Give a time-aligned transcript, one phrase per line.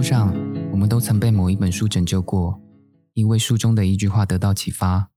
[0.00, 0.32] 路上，
[0.72, 2.58] 我们都曾被某一本书拯救过，
[3.12, 5.10] 因为书中的一句话得到启发，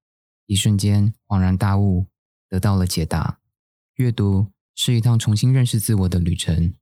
[0.46, 2.08] 一瞬间恍然大悟，
[2.50, 3.40] 得到了解答。
[3.96, 6.74] 阅读是一趟重新认识自我的旅程，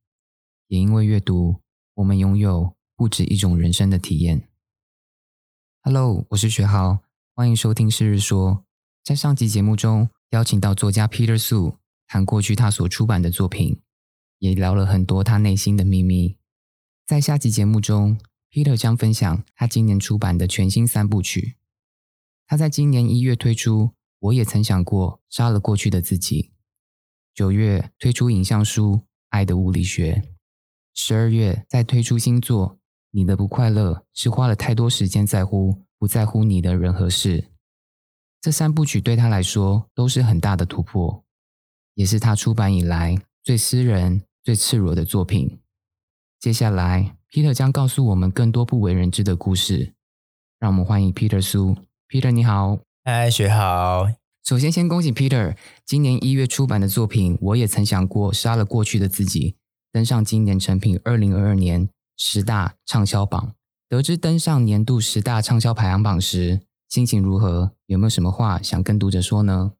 [0.67, 1.61] 也因为阅读，
[1.93, 4.49] 我们拥有不止一种人生的体验。
[5.83, 7.03] Hello，我是学豪，
[7.35, 8.51] 欢迎收听《是日说》。
[9.03, 11.75] 在上集节目中，邀请到作家 Peter Su
[12.07, 13.79] 谈过去他所出版的作品，
[14.39, 16.35] 也聊了很多他内心的秘密。
[17.11, 18.17] 在下集节目中
[18.49, 21.57] ，Peter 将分享他今年出版的全新三部曲。
[22.47, 23.87] 他在今年一月推出
[24.19, 26.43] 《我也曾想过杀了过去的自己》，
[27.33, 28.93] 九月推出影像书
[29.27, 30.23] 《爱的物理学》，
[30.93, 32.75] 十二月再推出新作
[33.09, 37.41] 《你的不快乐是花了太多时间在乎不在乎你的人和事》。
[38.39, 41.25] 这三部曲对他来说都是很大的突破，
[41.95, 45.60] 也是他出版以来最私人、最赤裸的作品。
[46.41, 49.93] 接下来，Peter 将告诉我们更多不为人知的故事。
[50.59, 51.77] 让我们欢迎 Peter 苏。
[52.09, 54.07] Peter 你好，嗨，学好。
[54.43, 59.51] 首先，先恭喜 Peter 今年一月出版的作品《我也曾想过杀了过去的自己》
[59.91, 63.53] 登上今年成品二零二二年十大畅销榜。
[63.87, 67.73] 得知登上年度十大畅销排行榜时，心情如何？
[67.85, 69.73] 有没有什么话想跟读者说呢？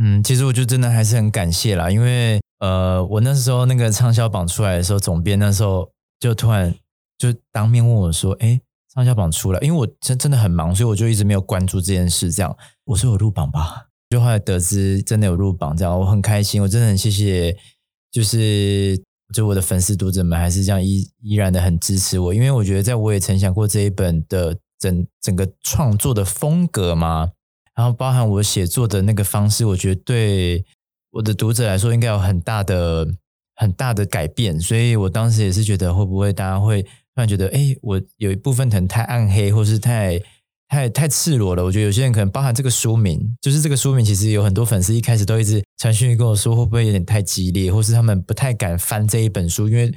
[0.00, 2.40] 嗯，其实我就真的还是很感谢啦，因为。
[2.62, 6.72] 呃，我那时候那个畅销榜出来的时候，总编那时候就突然
[7.18, 8.60] 就当面问我说：“哎，
[8.94, 12.30] 畅销榜出来？”因为我真真的很忙，所以我就一直没有关注这件事。
[12.30, 16.62] 这样，我说我入榜吧，就后来得知真的有入榜，这样我很开心。
[16.62, 17.56] 我真的很谢谢，
[18.12, 18.96] 就是
[19.34, 27.32] 就我的粉丝读者们还是这样依依然的很支持我，因为我觉得在我也曾想过这一本的整整个创作的风格嘛，
[27.74, 30.64] 然后包含我写作的那个方式，我觉得对。
[31.12, 33.06] 我的读者来说，应该有很大的、
[33.56, 40.18] 很大的改变，所以我当时也是觉得，会不会大家会突然觉得，哎，我有一部分可能太暗黑，或是太、
[40.68, 41.62] 太、太赤裸了。
[41.62, 49.92] 我觉得有些人可能包含这个书名，就是这个书名，其实有很多粉丝一开始都一直传讯跟我说，会不会有点太激烈，或是他们不太敢翻这一本书，因为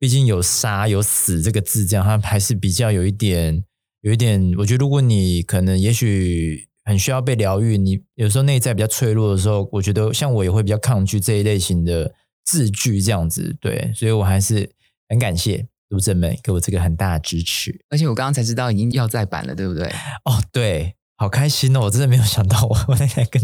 [0.00, 3.62] 毕竟有杀、有死这个字，这样他还是比较有一点、
[4.00, 4.52] 有一点。
[4.58, 6.66] 我觉得如果你可能，也许。
[6.84, 12.12] 很需要被疗愈，你有时候内在比较脆弱的时候，我觉得像我也会比较抗拒这一类型的
[12.44, 14.68] 字句这样子，对，所以我还是
[15.08, 17.84] 很感谢读者们给我这个很大的支持。
[17.88, 19.86] 而且我刚刚才知道已经要再版了，对不对？
[20.24, 21.82] 哦，对，好开心哦！
[21.82, 23.40] 我真的没有想到，我我那天跟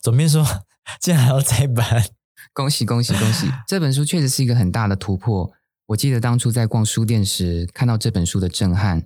[0.00, 0.46] 总编说，
[1.00, 2.04] 竟然还要再版，
[2.54, 3.46] 恭喜恭喜恭喜！
[3.66, 5.50] 这本书确实是一个很大的突破。
[5.86, 9.04] 我记得当初在逛书店时看到这本书的震撼。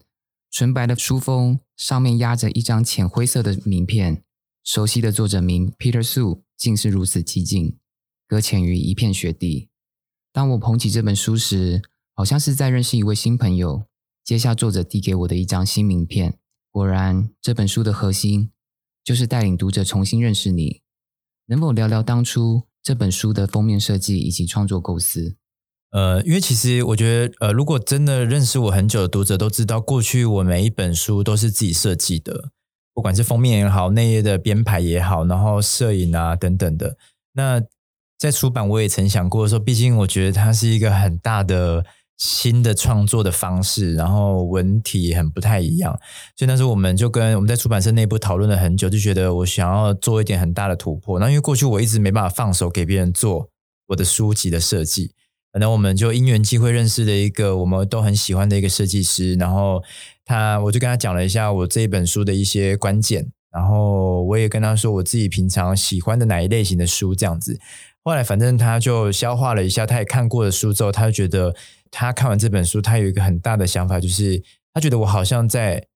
[0.52, 4.22] 纯白的书封上面压着一张浅灰色的名片，
[4.62, 7.78] 熟悉的作者名 Peter Su 竟是如此寂静，
[8.28, 9.70] 搁浅于一片雪地。
[10.30, 11.80] 当我捧起这本书时，
[12.12, 13.86] 好像是在认识一位新朋友。
[14.22, 16.38] 接下作者递给我的一张新名片，
[16.70, 18.52] 果然这本书的核心
[19.02, 20.82] 就是带领读者重新认识你。
[21.46, 25.38] 能否聊聊当初这本书的封面设计以及创作构思？
[25.92, 32.48] 呃，因为其实我觉得，呃，如果真的认识我很久的读者都知道，过去我每一本书都是自己设计的，
[32.94, 36.96] 不管是封面也好，内页的编排也好，然后摄影啊等等的。
[37.34, 37.62] 那
[38.18, 41.84] 在出版，我也曾想过说，毕竟我觉得它是一个很大的
[42.16, 45.92] 新的创作的方式，然后文体很不太一样，
[46.34, 51.20] 所以那时候我们就跟我们在出版社内部讨论了很久，就觉得我想要做一点很大的突破。
[51.20, 53.50] 那因为过去我一直没办法放手给别人做
[53.88, 55.12] 我的书籍的设计。
[55.52, 59.82] 可能我们就因缘机会认识的一个我们都很喜欢的一个设计师，然后
[60.24, 67.60] 他我就跟他讲了一下我这一本书的一些关键，然后我也跟他说我自己平常喜欢的哪一类型的书这样子。
[68.02, 71.54] 后来反正他就消化了一下，他也看过的书之后，他就觉得
[71.90, 74.42] 他看完这本书，他有一个很大的想法，就是
[74.72, 75.86] 他觉得我好像在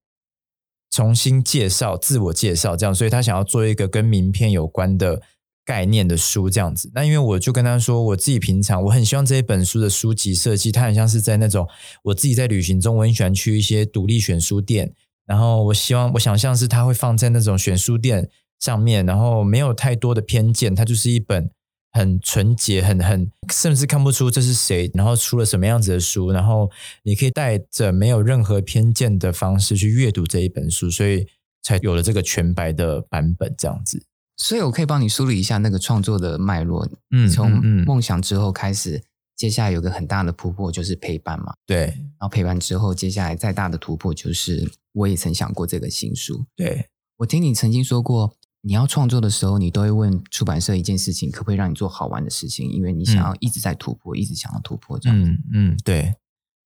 [0.90, 5.22] 重新介绍自我介绍这样，所以他想要做一个跟名片有关的。
[5.66, 11.68] 概念的书这样子，那因为我就跟他说，我自己平常我很希望这一本书的书籍设计，它很像是在那种
[12.04, 14.94] 我自己在旅行中，我很喜欢去一些独立选书店，
[15.26, 18.30] 然后我希望我想象是它会放在那种选书店
[18.60, 21.50] 上面，然后没有太多的偏见，它就是一本
[21.90, 26.70] 很纯洁、很很甚至看不出这是谁，然后出了什么样子的书，然后
[27.02, 31.26] 你可以带着没有任何偏见的方式去阅读这一本书，所以
[31.64, 34.04] 才有了这个全白的版本这样子。
[34.36, 36.88] 所以，我可以帮你梳理一下那个创作的脉络。
[37.10, 37.50] 嗯，从
[37.84, 39.02] 梦想之后开始，
[39.34, 41.54] 接下来有个很大的突破，就是陪伴嘛。
[41.64, 46.44] 对，然后陪伴之后，接下来再大的突破，就是我也曾想过这个新书。
[46.54, 46.86] 对，
[47.16, 52.70] 我听你曾经说过，你要创作的时候，你都会问出版社一件事情，可不可以让你做好玩的事情？
[52.70, 55.18] 因为你想要一直在突破，一直想要突破这样。
[55.18, 56.14] 嗯嗯，对。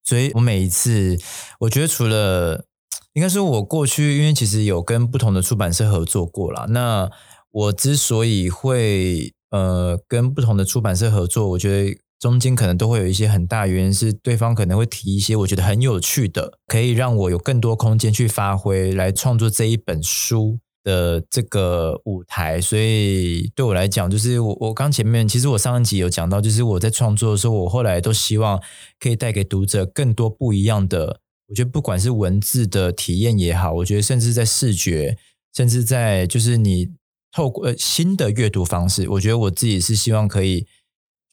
[0.03, 1.17] 所以我每一次，
[1.61, 2.65] 我觉得除了
[3.13, 6.67] 应该说，我过去因为其实有跟不同的出版社合作过啦。
[6.71, 7.09] 那
[7.51, 22.61] 我之所以会呃跟不同的出版社合作，我觉得中间可能都会有一些很大原因，是对方可能会提一些我觉得很有趣的，可以让我有更多空间去发挥，来创作这一本书的这个舞台。
[22.61, 28.61] 所以对我来讲，就是我我刚前面其实我上一集有讲到，就是我在创作的时候，我后来都希望
[28.99, 31.21] 可以带给读者更多不一样的。
[31.49, 35.17] 我觉得不管是文字的体验也好，我觉得甚至在视觉，
[35.57, 36.91] 甚至在就是你
[37.33, 40.67] 透过新的阅读方式，我觉得我自己是希望可以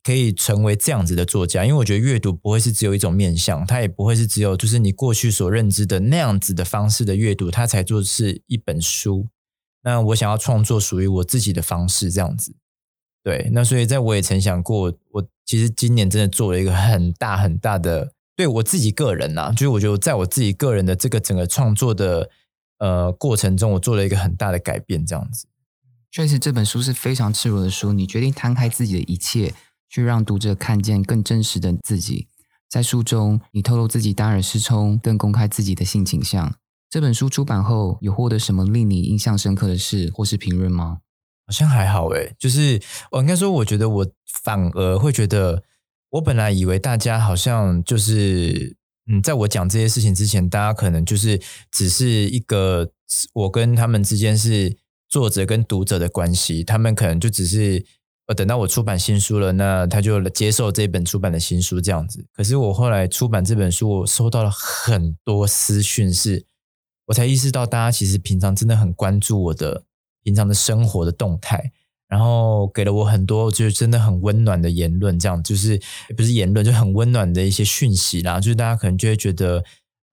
[0.03, 9.27] 可以成为这样子的作家，因为我觉得阅读不会是只有一种面向，它也不会是只有就是你过去所认知的那样子的方式的阅读，它才做是一本书。
[9.83, 12.55] 那我想要创作属于我自己的方式，这样子。
[13.23, 18.13] 对，那所以在我也曾想过，我其实今年真的做了一个很大很大的。
[18.35, 22.29] 对我自己个人呐，就是我觉得在我自己个人的这个整个创作的
[22.77, 25.47] 呃过程中，我做了一个很大的改变，这样子。
[26.11, 29.53] 确实，这本书是非常赤裸的书，你决定摊开自己的一切，
[29.89, 32.27] 去让读者看见更真实的自己。
[32.69, 36.55] 在书中，你透露自己大耳失聪，更公开自己的性倾向。
[36.89, 40.99] 这本书出版后，有获得什么令你印象深刻的事或是评论吗？
[41.45, 42.81] 好像还好诶，就是
[43.11, 44.07] 我应该说，我觉得我
[44.43, 45.63] 反而会觉得。
[46.11, 48.77] 我本来以为大家好像就是，
[49.11, 51.37] 嗯，在我讲这些事情之前，大家可能就是
[51.69, 52.89] 只是一个
[53.33, 54.77] 我跟他们之间是
[55.07, 57.85] 作者跟读者的关系，他们可能就只是
[58.27, 62.25] 呃等到我出版新书了，那他就接受这本出版的新书这样子。
[62.33, 66.45] 可是我后来出版这本书，我收到了很多私讯，是
[67.05, 69.83] 我才意识到大家其实平常真的很关注我的
[70.23, 71.71] 平常的生活的动态。
[72.09, 75.77] 然后给了我很多，就是真的很温暖的言论，这样就是
[76.15, 78.39] 不是言论，就很温暖的一些讯息啦。
[78.39, 79.61] 就是大家可能就会觉得，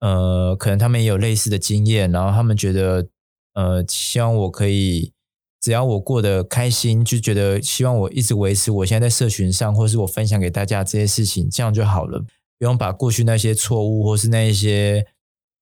[0.01, 3.07] 呃，可能他们也有类似的经验，然后他们觉得，
[3.55, 5.11] 呃，希望我可以，
[5.59, 12.19] 只要我过得开心，就觉得希望我一直维持我现在在社群上，或是我分享给大家这些事情，这样就好了，
[12.59, 15.05] 不用把过去那些错误，或是那一些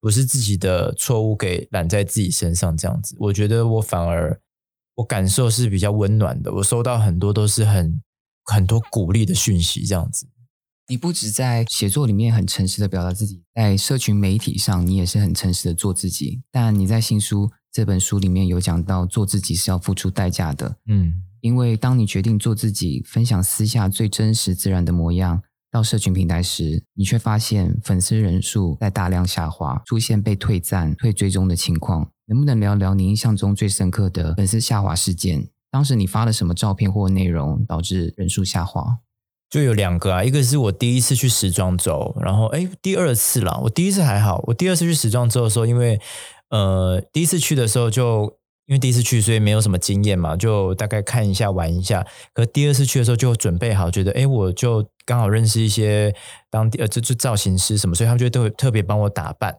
[0.00, 4.40] 不是自己的错误给揽在自己身上，这样子，我觉得我反而。
[4.96, 8.00] 我感受是比较温暖的，我收到很多都是很
[8.44, 10.28] 很多鼓励的讯息，这样子。
[10.86, 16.42] 你不止在写作里面很诚实的表达自己，在社群媒体上你也是很诚实的做自己。
[16.52, 20.76] 但你在新书这本书里面有讲到，做自己是要付出代价的。
[20.86, 25.42] 嗯，因为当你决定做自己，分享私下最真实自然的模样。
[25.72, 32.08] 到社群平台时，你却发现粉丝人数在大量下滑，出现被退赞、退追踪的情况。
[32.26, 35.48] 能不能聊聊你印象中最深刻的粉丝下滑事件？
[35.72, 38.98] 当时你发了什么照片或内容导致人数下滑？
[39.50, 43.60] 就有两个啊，一个是我第一次去时装周，然后哎，第二次了。
[43.64, 46.00] 我第一次还好，我第二次去时装周的时候，因为
[46.56, 48.38] 呃，第一次去的时候就。
[48.66, 52.02] 因为第一次去，所以没有什么经验嘛，就大概看一下、玩一下。
[52.32, 56.14] 可第二次去的时候，就准备好，觉得哎，我就刚好认识一些
[56.50, 59.50] 当地呃，这这造型师什么，所以他们就都会特别帮我打扮。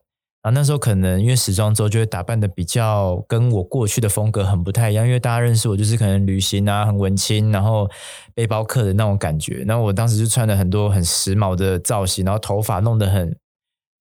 [0.41, 5.05] 然后那时候可能因为时装周，就会打扮的比较跟我过去的风格很不太一样。
[5.05, 7.87] 因为大家认识我，就是可能旅行啊，很文青，然后
[8.33, 9.63] 背包客的那种感觉。
[9.67, 13.37] 然后我当时就穿了很多很时髦的造型，然后头发弄得很，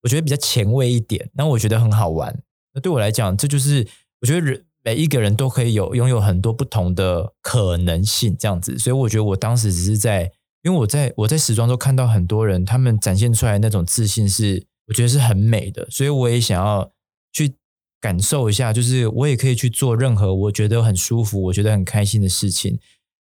[0.01, 1.29] 我觉得比较前卫一点。
[1.35, 2.35] 那我觉得很好玩。
[2.75, 3.87] 那对我来讲，这就是
[4.21, 4.63] 我觉得人。
[4.87, 16.91] 每一个人都可以有拥有很多不同的可能性，这样子，所以我觉得我当时只是在，因为我在我在时装周看到很多人，他们展现出来那种自信是，我觉得是很美的，所以我也想要
[17.33, 17.55] 去
[17.99, 22.77] 感受一下，就是我也可以去做任何我觉得很舒服、我觉得很开心的事情。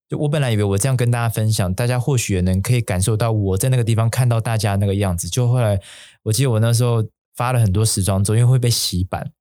[0.07, 5.27] 就我本来以为我这样跟大家分享，大家或许也能可以感受到我在那个地方看到大家那个样子。
[5.27, 5.77] 就后来
[6.23, 9.33] 我记得我那时候发了很多时装周，因为会被洗版。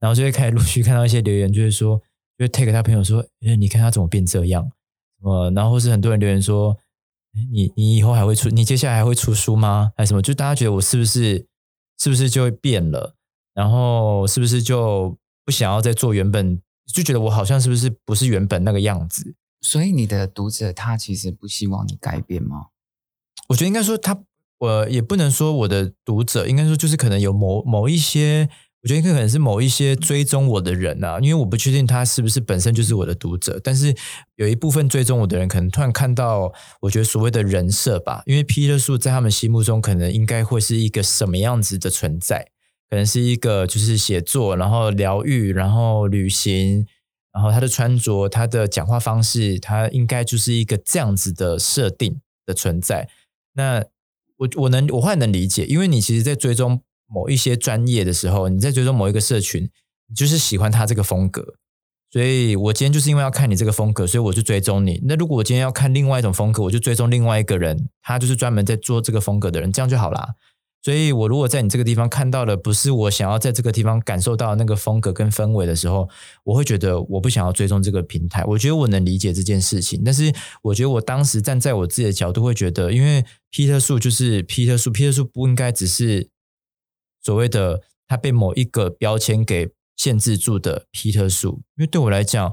[0.00, 2.00] 然后就会开始陆续看到一些留言，就是说，
[2.38, 4.62] 就 take 他朋友说，哎，你看他怎么变这样？
[5.20, 5.50] 什么？
[5.50, 6.76] 然后或是很多人留言说，
[7.52, 9.92] 你你以后还会出，你接下来还会出书吗？
[9.96, 10.22] 还是什么？
[10.22, 11.46] 就大家觉得我是不是
[11.98, 13.16] 是不是就会变了？
[13.54, 16.62] 然后是不是就不想要再做原本？
[16.92, 19.34] 就觉得我好像是不是不是原本那个样子？
[19.60, 22.66] 所以你的读者他其实不希望你改变吗？
[23.48, 24.22] 我觉得应该说他，
[24.58, 28.48] 我也不能说我的读者，应该说就是可能有某某一些。
[28.82, 33.92] 我觉得可能是某一些追踪我的人啊，因为我不确定他是不是本身就是我的读者，但是
[34.36, 42.50] 有一部分追踪我的人，可能突然看到，我觉得所谓的人设吧，因为皮特树在他们心目中可能应该会是一个什么样子的存在，
[42.88, 46.86] 可能是一个就是写作，然后疗愈，然后旅行，
[47.32, 53.08] 然后他的穿着，他的讲话方式，他应该就是一个这样子的设定的存在。
[53.54, 53.84] 那
[54.36, 59.68] 我我能我后来能理解，因为你其实，在追踪某一些专业的时候，你在追踪某一个社群，
[60.08, 61.54] 你就是喜欢他这个风格，
[62.12, 65.00] 所以我今天就是因为要看你这个风格，所以我就追踪你。
[65.04, 70.34] 那如果我今天要看另外一种风格，我就追踪另外一个人，他就是专门在做这个风格的人，这样就好啦。
[70.80, 76.08] 所以我如果在你这个地方看到的不是我想要在这个地方感受到那个风格跟氛围的时候，
[76.44, 78.44] 我会觉得我不想要追踪这个平台。
[78.44, 86.28] 我觉得我能理解这件事情，但是我觉得我当时站在我自己的角度会觉得，因为皮特树就是皮特树，皮特树不应该只是
[87.22, 91.62] 所谓的他被某一个标签给限制住的皮特树。
[91.76, 92.52] 因为对我来讲，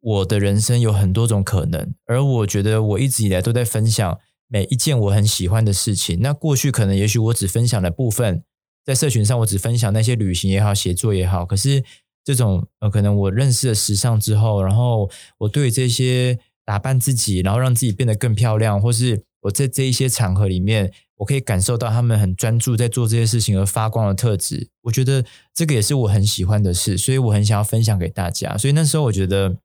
[0.00, 4.18] 我的人生有很多种可能，而我觉得我一直以来都在分享。
[4.52, 8.42] 每一件我很喜欢的事情，那过去可能也许我只分享了部分，
[8.84, 11.46] 在社群上我只分享那些旅行也好、写作也好。
[11.46, 11.84] 可是
[12.24, 24.68] 这种呃，可能我认识了时尚之后，然后我对这些打扮自己，然后让自己变得更漂亮，或是我在这一些场合里面，我可以感受到他们很专注在做这些事情而发光的特质。
[24.82, 28.56] 我觉得这个也是我很喜欢的事，所以我很想要分享给大家。
[28.56, 29.56] 所以那时候我觉得。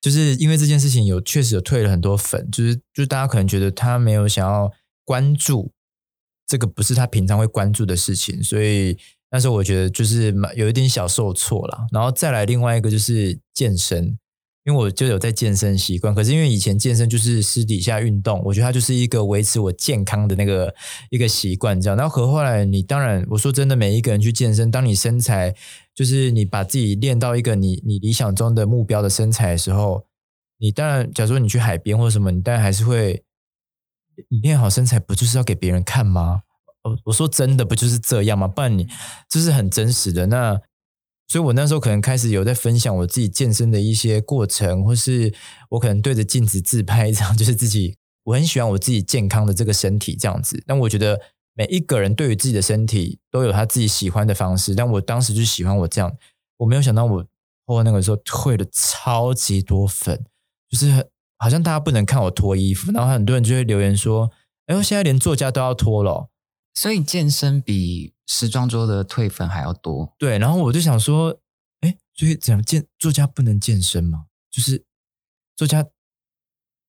[0.00, 4.70] 就是因为这件事情有确实有退了很多粉，就是就是大家可能觉得他没有想要
[5.04, 5.72] 关注
[6.46, 8.96] 这个不是他平常会关注的事情，所以
[9.32, 11.88] 那时候我觉得就是有一点小受挫了。
[11.90, 14.16] 然后再来另外一个就是健身，
[14.68, 20.74] 因为我就有在健身习惯，可是因为以前健身就是私底下运动，我觉得它就是一个维持我健康的那个
[21.08, 21.96] 一个习惯这样。
[21.96, 25.54] 然后和后来你当然我说真的，每一个人去健身，当你身材。
[25.94, 30.04] 就是你把自己练到一个你你理想中的目标的身材的时候，
[30.58, 33.24] 你当然，假如说你去海边或者什么，你当然还是会，
[34.28, 36.42] 你练好身材不就是要给别人看吗？
[36.84, 38.46] 我我说真的不就是这样吗？
[38.46, 38.86] 不然你
[39.28, 40.26] 这是很真实的。
[40.26, 40.56] 那
[41.28, 45.32] 所以我那时候可能开始有在分享我自己健身的一些过程，或是
[45.70, 50.62] 我可能对着镜子自拍一张，就是自己我很喜欢我自己健康的这个身体这样子。
[50.66, 51.20] 但我觉得。
[51.58, 56.16] 每一个人对于自己的身体都有他自己喜欢的方式，但我当时就喜欢我这样。
[56.58, 57.26] 我没有想到我
[57.66, 60.24] 我那个时候退了超级多粉，
[60.70, 64.30] 就是好像大家不能看我脱衣服，然后很多人就会留言说
[64.66, 66.28] ：“哎呦，现在连作家都要脱了。”
[66.80, 70.14] 所以健身比时装周的退粉还要多。
[70.16, 71.40] 对，然后我就想说
[71.82, 74.26] ：“哎，所以怎样健作家不能健身吗？
[74.48, 74.84] 就是
[75.56, 75.84] 作家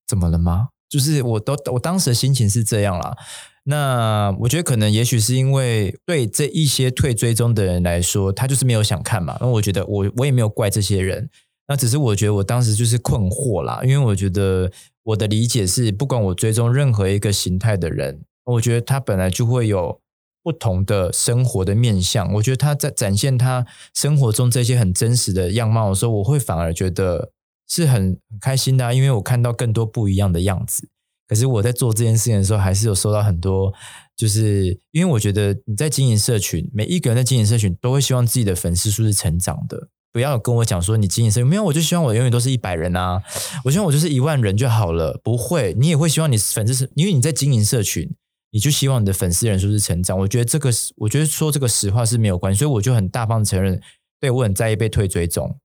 [0.08, 0.67] 怎么了吗？
[0.88, 3.17] 就是我都我当时的心情是这样啦。
[3.63, 9.39] 那我觉得可能也许是因为对这一些退追踪的人来说，他就是没有想看嘛。
[9.41, 11.27] 那我觉得我我也没有怪这些人，
[11.67, 13.81] 那只是我觉得我当时就是困惑啦。
[13.84, 20.00] 因为我觉得我的理解是，不管我追踪任何一个形态的人，我觉得他本来就会有
[20.44, 22.34] 不同的生活的面相。
[22.34, 27.32] 我觉得他在展现他生活中这些很真实的样貌的时候，我会反而觉得
[27.68, 30.89] 是很很开心的，因为我看到更多不一样的样子。
[31.27, 33.72] 可是我在做这件事情的时候，还是有收到很多，
[34.18, 39.89] 就是因为我觉得你在经营社群，每一个人在经营社群都会希望自己的粉丝数是成长的。
[40.12, 43.22] 不要跟我讲说你经营社群没有，我就希望我永远都是一百人啊，
[43.63, 45.22] 我希望我就是一万人就好了。
[45.24, 48.10] 不会，你也会希望你粉丝是，因为你在经营社群，
[48.51, 50.18] 你就希望你的粉丝人数是成长。
[50.20, 53.82] 我觉得这个，我觉得说这个实话是没有关系，所以我就很大方承认，
[54.20, 55.58] 对我很在意被退追踪。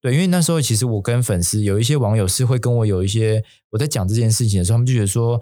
[0.00, 5.40] 对，因为那时候其实我跟粉丝有一些网友是会跟我有一些我在讲这件事情的时候，他们就觉得说，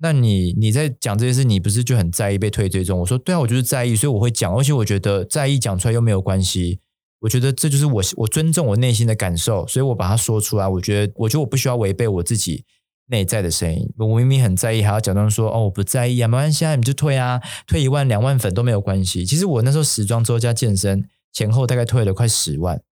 [0.00, 2.98] 那你你在讲这件事，你不是就很在意被退追踪？
[2.98, 6.80] 我说对啊，我就是在意，所以我会讲，而且我觉得在意讲出来又没有关系。
[7.20, 10.66] 我觉得这就是我我尊重我内心的感受，所以我把它说出来。
[10.66, 12.64] 我觉得我觉得我不需要违背我自己
[13.12, 13.88] 内在的声音。
[13.98, 19.24] 我明明很在意，还要假装说哦我不在意啊，没关系啊，你就退啊，退一万两万粉都没有关系。
[19.24, 22.82] 其实我那时候时装周加健身前后大概退了快十万。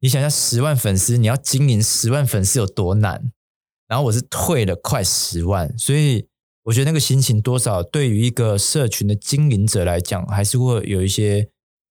[0.00, 3.30] 你想一下，十万粉丝，你要经营十万粉丝有多难？
[3.86, 6.26] 然后我是退了快十万，所以
[6.64, 11.48] 我觉得那个心情多少对于一个社群的经营者来讲，还是会有一些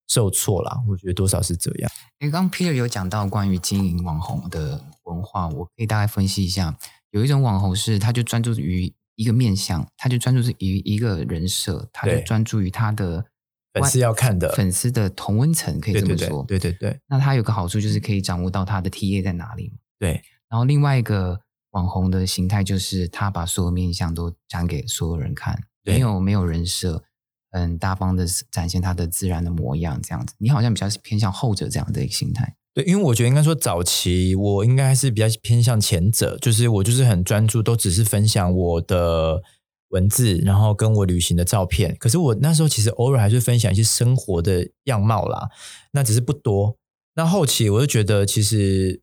[0.07, 0.81] 受挫啦。
[0.87, 1.91] 我觉得多少是这样。
[2.19, 6.77] 因为刚 Peter 有讲到关于经营网红的文化，我可以大概分析一下。
[7.11, 13.25] 有一种网红是，他就专注于一个面相，他就专注于一个人设，他就专注于他的。
[13.73, 16.99] 粉丝要看的粉丝的同温层可以这么说，对对对。
[17.05, 19.71] 那他有个好处就是可以掌握到他的 T A 在哪里。
[19.99, 20.19] 对。
[20.49, 21.39] 然后另外一个
[21.71, 27.03] 网红的形态就是他把所有面相都展给所有人看，没有没有人设，
[27.61, 30.33] 很大方的展现他的自然的模样，这样子。
[30.37, 32.55] 你好像比较偏向后者这样的一个心态。
[32.73, 39.41] 对，因为我觉得应该说早期我应该是比较偏向前者，就是我就是很专注，都只是分享我的。
[39.91, 45.47] 文字，然后跟我旅行的照片，可是我那时候其实偶尔还是分享一些生活的样貌啦，
[45.93, 46.75] 那只是不多。
[47.15, 48.99] 那后期我就觉得，其实，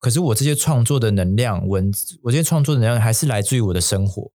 [0.00, 4.30] 可是我这些创作的能量，文字，我这些创作的能量还是来自于我的生活。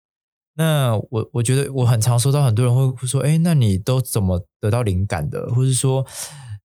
[0.56, 5.52] 那我我觉得我很常收到很多人会说，哎，那你都怎么得到灵感的？
[5.54, 6.06] 或是说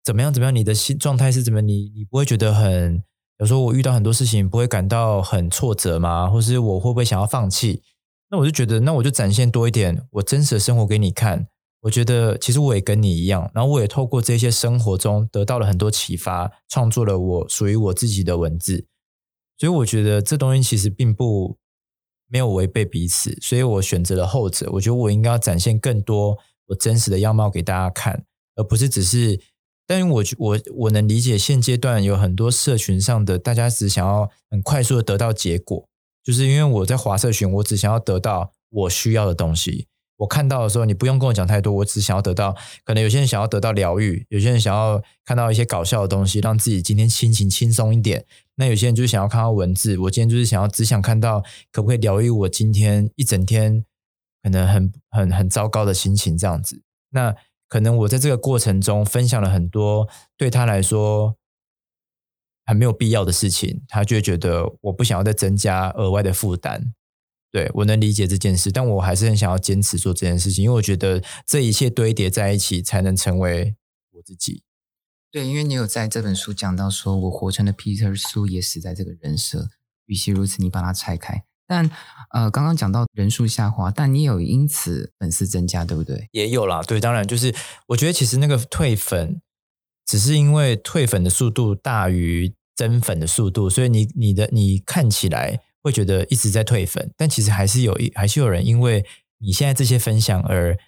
[0.03, 0.55] 怎么样怎么样？
[0.55, 1.61] 你的心状态是怎么？
[1.61, 3.03] 你你不会觉得很？
[3.39, 6.29] 有时候我遇到很多事情，不会感到很挫折吗？
[6.31, 7.83] 或是我会不会想要放弃？
[8.31, 11.49] 那我就觉得，那我就展现多一点我真实的生活给你看。
[11.83, 18.87] 我觉得其实我也跟你一样，然后我也透过这些生活中得到了很多启发，创作了我属于我自己的文字。
[19.59, 21.59] 所以我觉得这东西其实并不
[22.29, 24.69] 没有违背彼此，所以我选择了后者。
[24.73, 28.25] 我觉得我应该要展现更多我真实的样貌给大家看，
[28.57, 29.41] 而不是只是。
[29.87, 35.87] 但我我我能理解现阶段有很多社群上的大家只想要很快速的得到结果，
[36.23, 39.87] 就是因为我在华社群，我只想要得到我需要的东西。
[40.17, 42.57] 我看到的时候，你不用跟我讲太多，我只想要得到。
[42.85, 48.25] 可能有些人想要得到疗愈，有些人想要看到一些搞笑的东西，让自己今天心情轻松一点。
[48.55, 51.43] 那有些人就是想要看到文字，我今天就是想要只想看到
[51.73, 53.85] 可不可以疗愈我今天一整天
[54.43, 56.81] 可能很很很糟糕的心情这样子。
[57.11, 57.35] 那
[57.69, 61.35] 可能我在这个过程中分享了很多对他来说
[62.65, 66.95] 很没有必要的事情，他就会觉得我不想要再增加额外的负担。
[67.55, 73.77] 对我能理解这件事，但我还是很想要坚持做这件事情，因为我觉得这一切堆叠在一起，才能成为
[74.11, 74.65] 我自己。
[75.31, 79.69] 对，因为你有在这本书讲到，说我活成了 Peter 苏也死在这个人设。
[80.07, 81.45] 与其如此，你把它拆开。
[81.65, 81.89] 但
[82.33, 86.29] 呃，刚刚讲到人数下滑，但你有因此粉丝增加，对不对？
[86.33, 87.55] 也有啦，对，当然就是
[87.87, 89.41] 我觉得其实那个退粉，
[90.05, 95.61] 只是因为退粉的速度大于增粉的速度，所以你你的你看起来。
[95.85, 99.05] 会觉得一直在退粉，但其实还是有一还是有人因为
[99.39, 100.79] 你现在这些分享而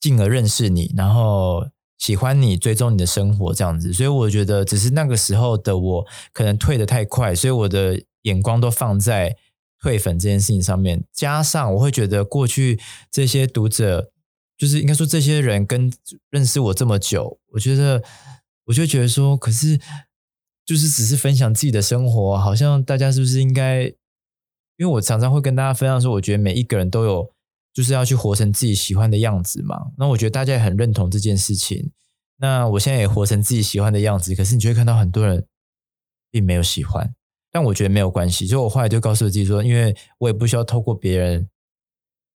[0.00, 3.92] 进而认识你，然后喜欢你，追踪你的生活这样子。
[3.92, 9.36] 所以我觉得只是那个时候的我可能退的太快，所以我的眼光都放在
[9.82, 11.04] 退粉这件事情上面。
[11.12, 14.10] 加上我会觉得过去这些读者，
[14.56, 15.92] 就是应该说这些人跟
[16.30, 18.02] 认识我这么久，我觉得
[18.64, 19.78] 我就觉得说，可是
[20.64, 23.92] 就是只是分享自己的生活，好像大家是不是应该？
[24.78, 27.30] 因为我常常会跟大家分享说，我觉得每一个人都有
[27.74, 29.90] 就是要去活成自己喜欢的样子嘛。
[29.98, 31.90] 那我觉得大家也很认同这件事情。
[32.40, 35.44] 那我现在也活成自己喜欢的样子，可是你就会看到很多人
[36.30, 37.12] 并没有喜欢。
[37.50, 41.48] 但我觉得没有关系，就我后来就告诉自己说，因为我也不需要透过别人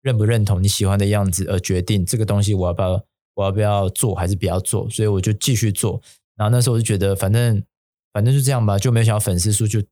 [0.02, 6.02] 认不认同你喜欢的样子而决定这个东西我要不要我要不要做还是不要做，所以我就继续做。
[6.36, 7.64] 然后那时候我就觉得，反正
[8.12, 9.84] 反正就这样吧，就没有想到粉丝数就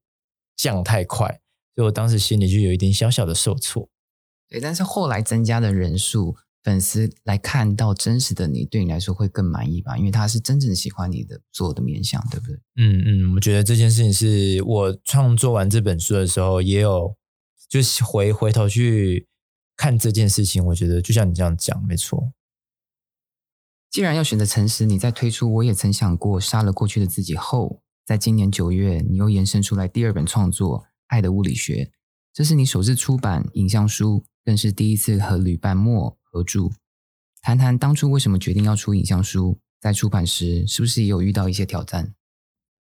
[0.55, 1.39] 降太快。
[1.79, 3.87] 所以我当时心里就有一点小小的受挫，
[4.49, 9.97] 对，但是后来增加的人数，粉丝来看到真实的你，对你来说会更满意吧？
[9.97, 12.55] 因为他是真正喜欢你的做的面相，对不对？
[12.75, 17.15] 嗯嗯，我觉得这件事情是我创作完这本书的时候，也有
[17.69, 19.29] 就是回回头去
[19.77, 22.33] 看这件事情，我觉得就像你这样讲，没错。
[23.89, 30.88] 既然要选择诚实，你在推出我也曾想过杀了过去的自己后，在今年九月，你又延伸出来第二本创作。
[31.09, 31.91] 爱的物理学，
[32.33, 36.69] 这是你首次出版影像书，更是第一次和旅伴莫合著。
[37.41, 42.13] 谈谈当初为什么决定要出影像书，在出版时是不是也有遇到一些挑战？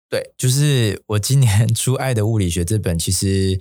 [0.09, 3.61] 对，就是我今年 出《爱的物理学》这本，其实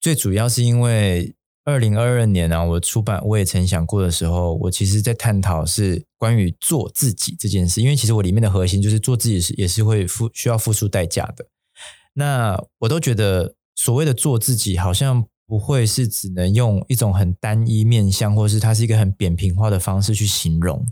[0.00, 1.34] 最主要是因为
[1.64, 11.46] 二零二二年啊，我出版我也曾想过的时候，我其实在探讨是关于做自己这件事，因为其实我里面的核心就是做自己是也是会付需要付出代价的。
[12.14, 13.56] 那我都觉得。
[13.80, 20.86] 所谓的做自己，好像不会是只能用一种很单一面向，或是它是一个很扁平化的方式去形容。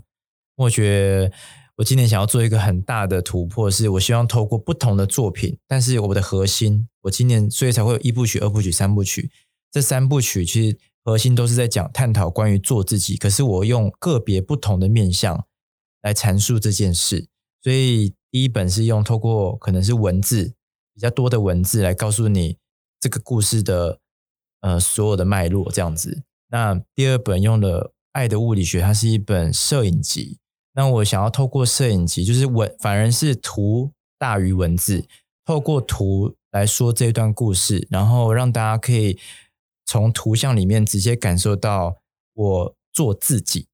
[0.55, 1.31] 我觉得
[1.75, 9.29] 我今年想要做一个很大的突破，是我希望透过不同的作品，但是我的核心，我今年所以才会有一部曲、二部曲、三部曲。
[9.71, 15.45] 这三部曲其实核心都是在讲探讨关于做自己，可是我用个别不同的面向
[16.01, 17.27] 来阐述这件事。
[17.61, 20.55] 所以第一本是用透过可能是文字
[20.95, 22.57] 比较多的文字来告诉你。
[22.99, 23.99] 这个故事的
[24.61, 26.23] 呃所有的脉络这样子。
[26.49, 30.37] 那第二本用了《爱的物理学》，它是一本摄影集。
[30.73, 35.05] 那我想要透过摄影集，就是文反而是图大于文字，
[35.45, 39.19] 透过图来说这段故事，然后让大家可以
[39.85, 41.97] 从图像里面直接感受到
[42.33, 43.67] 我做自己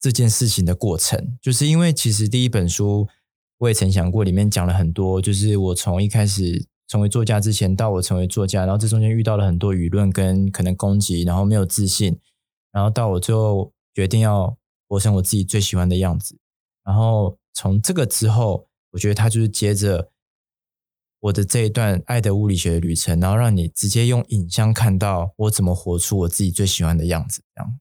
[0.00, 1.36] 这件事情的过程。
[1.42, 3.08] 就是因为其实第一本书
[3.58, 6.66] 我也曾想过，里面讲了很多，就是我从一开始。
[6.86, 12.18] 成为作家之前，到我成为作家，然后这中间遇到了很多舆论跟可能攻击，然后没有自信，
[12.72, 14.56] 然后到我最后决定要
[14.88, 16.38] 活成我自己最喜欢的样子。
[16.84, 20.10] 然后从这个之后，我觉得他就是接着
[21.20, 27.42] 我的这一段爱的物理学的旅程，然后让你直接用影像看到我怎么活出我自己最喜欢的样子。
[27.54, 27.80] 这样，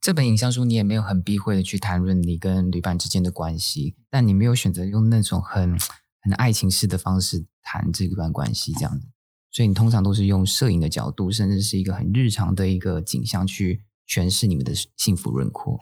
[0.00, 5.78] 这本影像书你也没有很避讳的去谈论你跟旅伴之间的关系，但你没有选择用那种很
[6.22, 9.06] 很爱情式的方式谈这段关系，这样子。
[9.52, 15.78] 所以你通常都是用摄影的角度，甚至是一个很日常的一个景象去诠释你们的幸福轮廓。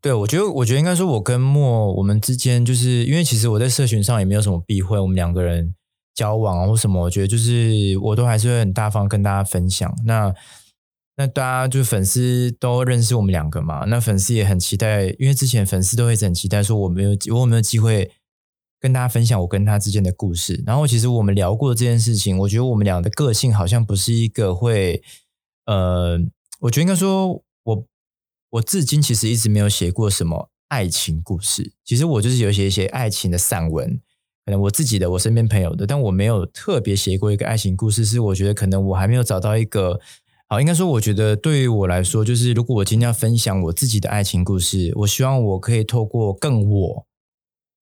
[0.00, 5.74] 对，我觉得，我觉得应该说，我跟莫我们之间，就是因为其实我在社群上也没有什么避讳，我们两个人
[6.14, 9.92] 交往或什么，我觉得就是我都还是会很大方跟大家分享。
[10.04, 10.34] 那
[11.16, 18.10] 那大家就是粉丝都认识我们两个嘛，那粉丝也很期待，因为之前粉丝都会很期待说我没有我有没有机会
[18.82, 20.62] 跟大家分享我跟他之间的故事。
[20.66, 25.02] 然后其实我们聊过这件事情，我觉得我们俩的个性好像不是一个会，
[25.64, 26.18] 呃，
[26.60, 27.86] 我觉得应该说我。
[28.52, 31.72] 我至今其实一直没有写过什么爱情故事。
[31.86, 33.98] 其实我就是有写一些爱情的散文，
[34.44, 38.04] 可能我自己的、我身边朋友的，但我没有特别写过一个爱情故事。
[38.04, 39.98] 是我觉得可能我还没有找到一个
[40.50, 47.06] 好，应该说，我觉得对于我来说，就是如果我今天要分享我自己的爱情故事，我希望我可以透过更我。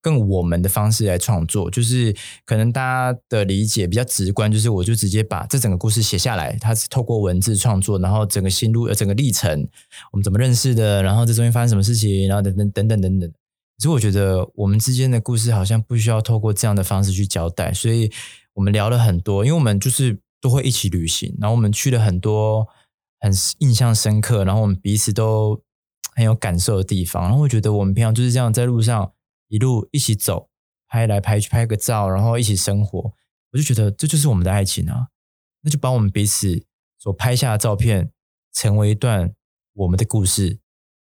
[0.03, 2.15] 更我们的方式来创作，就是
[2.47, 9.69] 可能大家的理解比较直观，就是我就直接把这整个故事写下来，它是透过文字创作，然后整个心路呃整个历程，
[10.13, 13.31] 我们怎么认识的，然后这中间发生什么事情，然后等等等等等等。
[13.31, 18.11] 可是我觉得我们之间的故事好像不需要透过这样的方式去交代，所以
[18.55, 22.67] 我们聊了很多，因为我们就是都会一起旅行，然后我们去了很多
[23.21, 25.61] 很印象深刻，然后我们彼此都
[26.15, 29.13] 很有感受的地方，然后我觉得我们平常就是这样在路上。
[29.51, 30.49] 一路一起走，
[30.87, 33.13] 拍来拍去，拍个照，然后一起生活，
[33.53, 35.09] 我就觉得这就是我们的爱情啊！
[35.63, 36.65] 那就把我们彼此
[36.97, 38.13] 所拍下的照片，
[38.53, 39.35] 成为一段
[39.75, 40.61] 我们的故事，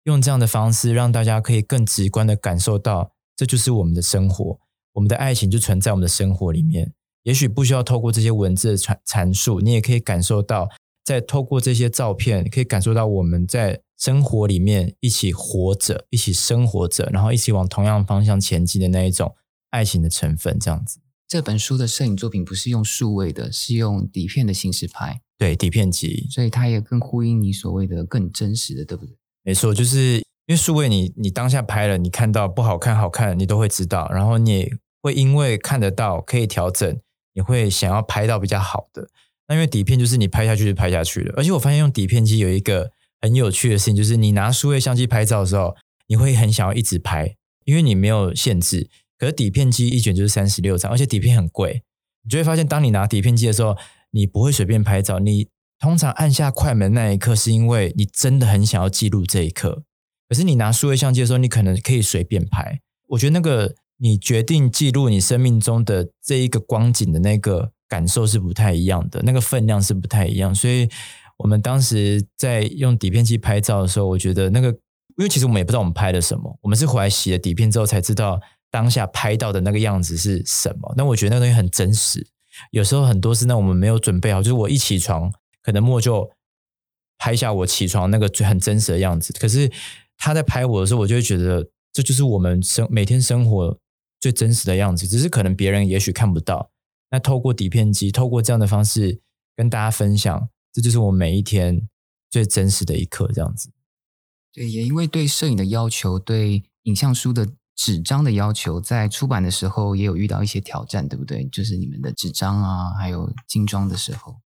[0.04, 4.60] 用这样的方式让大家可以更直观的感受到，这就是我们的生活，
[4.93, 6.93] 我们的爱情就存在我们的生活里面。
[7.23, 10.67] 也许不需要透过这些文字的阐阐述，你也可以感受到，
[11.12, 13.82] 在透过这些照片，可以感受到我们在。
[14.02, 19.36] 生活里面一起活着，一起生活着，然后一起往同样方向前进的那一种
[19.69, 21.00] 爱情的成分，这样子。
[21.28, 29.15] 这本书的摄影作品不是用数位的，是用底片的形式拍，对，底片机，所以它也更呼应你所谓的更真实的，对不对？
[29.43, 34.67] 没错，就是因为数位，你你当下拍了，你看到不好看、好看，你都会知道，然后你
[35.04, 37.00] 会因为看得到可以调整，
[37.36, 39.10] 你会想要拍到比较好的。
[39.54, 42.92] 因为底片就是你拍下去就拍下去了，而且我发现用底片机有一个。
[43.24, 45.76] 很有趣的事情就是，你拿数位相机拍照的时候，
[46.08, 47.36] 你会很想要一直拍，
[47.66, 48.90] 因为你没有限制。
[49.16, 51.84] 可是底片机一卷就是三十六张，而且底片很贵，
[52.24, 53.78] 你就会发现，当你拿底片机的时候，
[54.10, 55.20] 你不会随便拍照。
[55.20, 55.48] 你
[55.80, 59.84] 通常按下快门那一刻，是因为你真的很想要记录这一刻。
[60.28, 62.80] 可是你拿数位相机的时候，你可能可以随便拍。
[63.10, 70.88] 我觉得那个你决定记录你生命中的这一个光景的那个感受是不太一样的，那个分量是不太一样，所以。
[71.38, 80.93] 我们当时在用底片机拍照的时候，我觉得那个，因为其实我们也不知道我们拍的什么，我们是回来洗了底片之后才知道当下拍到的那个样子是什么。
[80.95, 82.27] 那我觉得那个东西很真实。
[82.69, 86.30] 有时候很多是那我们没有准备好，就是我一起床，可能莫就
[87.17, 89.34] 拍下我起床那个最很真实的样子。
[89.39, 89.67] 可是
[90.19, 93.75] 他在拍我的时候，我就会觉得这就是我们生每天生活
[94.19, 96.69] 最真实的样子，只是可能别人也许看不到。
[97.12, 99.21] 那透过底片机，透过这样的方式
[99.56, 100.50] 跟大家分享。
[100.74, 101.88] 这就是我每一天
[102.30, 103.69] 最真实的一刻，这样子。
[104.54, 111.45] 对，也因为对摄影的要求，对影像书的纸张的要求，在出版的时候也有遇到一些挑战，对不对？
[111.50, 114.38] 就是你们的纸张啊，还有精装的时候。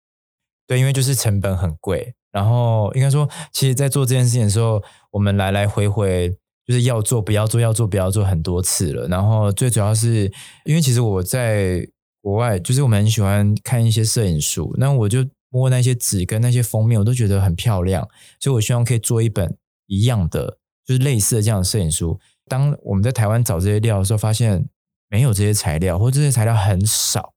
[0.66, 6.30] 对，因为就是成本很贵，然后应该说，其实，在做这件事情的时候，我们来来回回
[6.66, 9.06] 就是要做不要做，要做不要做很多次了。
[9.08, 10.32] 然后最主要是
[10.64, 11.86] 因为其实我在
[12.24, 15.24] 国外，就是我们很喜欢看一些摄影书，那我就。
[15.50, 18.02] 摸那些纸跟那些封面，我都觉得很漂亮，
[18.40, 19.56] 所以我希望可以做一本
[19.86, 22.18] 一样的，就是类似的这样的摄影书。
[22.48, 24.68] 当我们在台湾找这些料的时候，发现
[25.08, 27.34] 没有这些材料，或这些材料很少。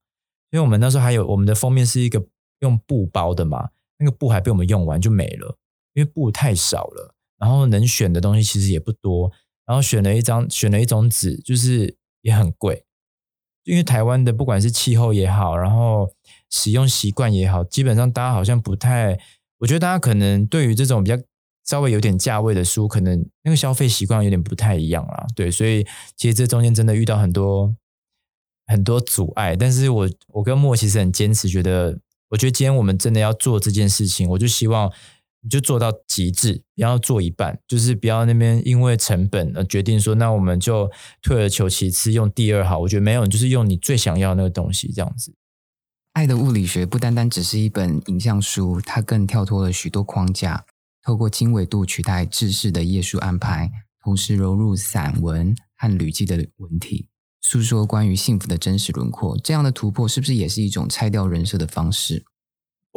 [0.49, 2.25] 因为我们那时候还有我们的封面是一个
[2.61, 3.69] 用布包的嘛，
[3.99, 5.55] 那个布还被我们用完就没了，
[5.93, 9.31] 因为布太少了，然后能选的东西其实也不多，
[9.67, 12.83] 然后选了一张，选了一种纸，就是也很贵。
[13.67, 16.09] 因为台湾的不管是气候也好，然后
[16.49, 19.19] 使用习惯也好，基本上大家好像不太，
[19.59, 21.17] 我觉得大家可能对于这种比较
[21.65, 25.27] 稍微有点价位的书，可能那个消费习惯有点不太一样啦。
[25.35, 27.75] 对，所以其实这中间真的遇到很多
[28.67, 31.99] 很多阻碍，但是我我跟莫其实很坚持，觉得
[32.29, 34.89] 我觉得今天我们真的要做这件事情，我就希望。
[35.49, 40.89] 就做到极致，不要做一半，就是不要那边因为成本而决定说，那我们就
[41.21, 42.79] 退而求其次，用第二好。
[42.79, 45.33] 我觉得没有，就是用你最想要那个东西这样子。
[46.13, 50.65] 爱的物理学》不单单只是一本影像书，它更跳脱了许多框架，
[51.03, 53.71] 透过经纬度取代制式的页数安排，
[54.03, 57.07] 同时融入散文和旅记的文体，
[57.41, 59.37] 诉说关于幸福的真实轮廓。
[59.43, 62.25] 这样的突破是不是也是一种拆掉人设的方式？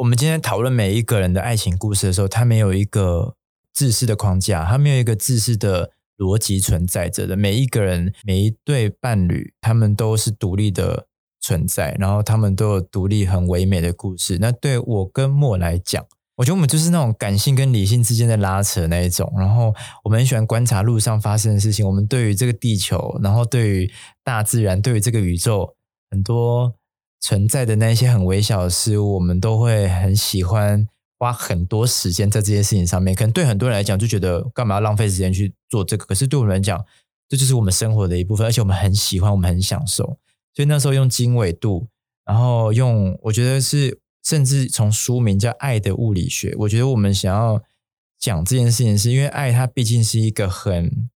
[0.01, 3.35] 我们今天讨论每一个人的爱情故事的时候，他没有一个
[3.71, 7.37] 自私的框架，他没有一个自私的逻辑存在着的。
[7.37, 11.05] 每一个人，每一对伴侣，他们都是独立的
[11.39, 14.39] 存在，然后他们都有独立很唯美的故事。
[14.41, 16.03] 那对我跟莫来讲，
[16.37, 19.31] 我觉得我们就是那种感性跟理性之间的拉扯那一种。
[19.37, 19.71] 然后
[20.03, 21.85] 我们很喜欢观察路上发生的事情。
[21.85, 23.91] 我们对于这个地球，然后对于
[24.23, 25.75] 大自然，对于这个宇宙，
[26.09, 26.73] 很多。
[27.21, 30.87] 存在的那一些很微小的事物，我们都会很喜欢
[31.19, 33.15] 花很多时间在这些事情上面。
[33.15, 36.05] 可能对很多人来讲，就觉得干嘛要浪费时间去做这个？
[36.05, 36.83] 可是对我们来讲，
[37.29, 40.17] 这就是我们生活的一部分，而且我们很喜欢，我们很享受。
[40.55, 41.87] 所以那时候用经纬度，
[42.25, 47.61] 然后用我觉得是，甚至从书名叫《爱的物理学》，我觉得我们想要
[48.19, 51.09] 讲这件事情，是因为爱它毕竟是一个很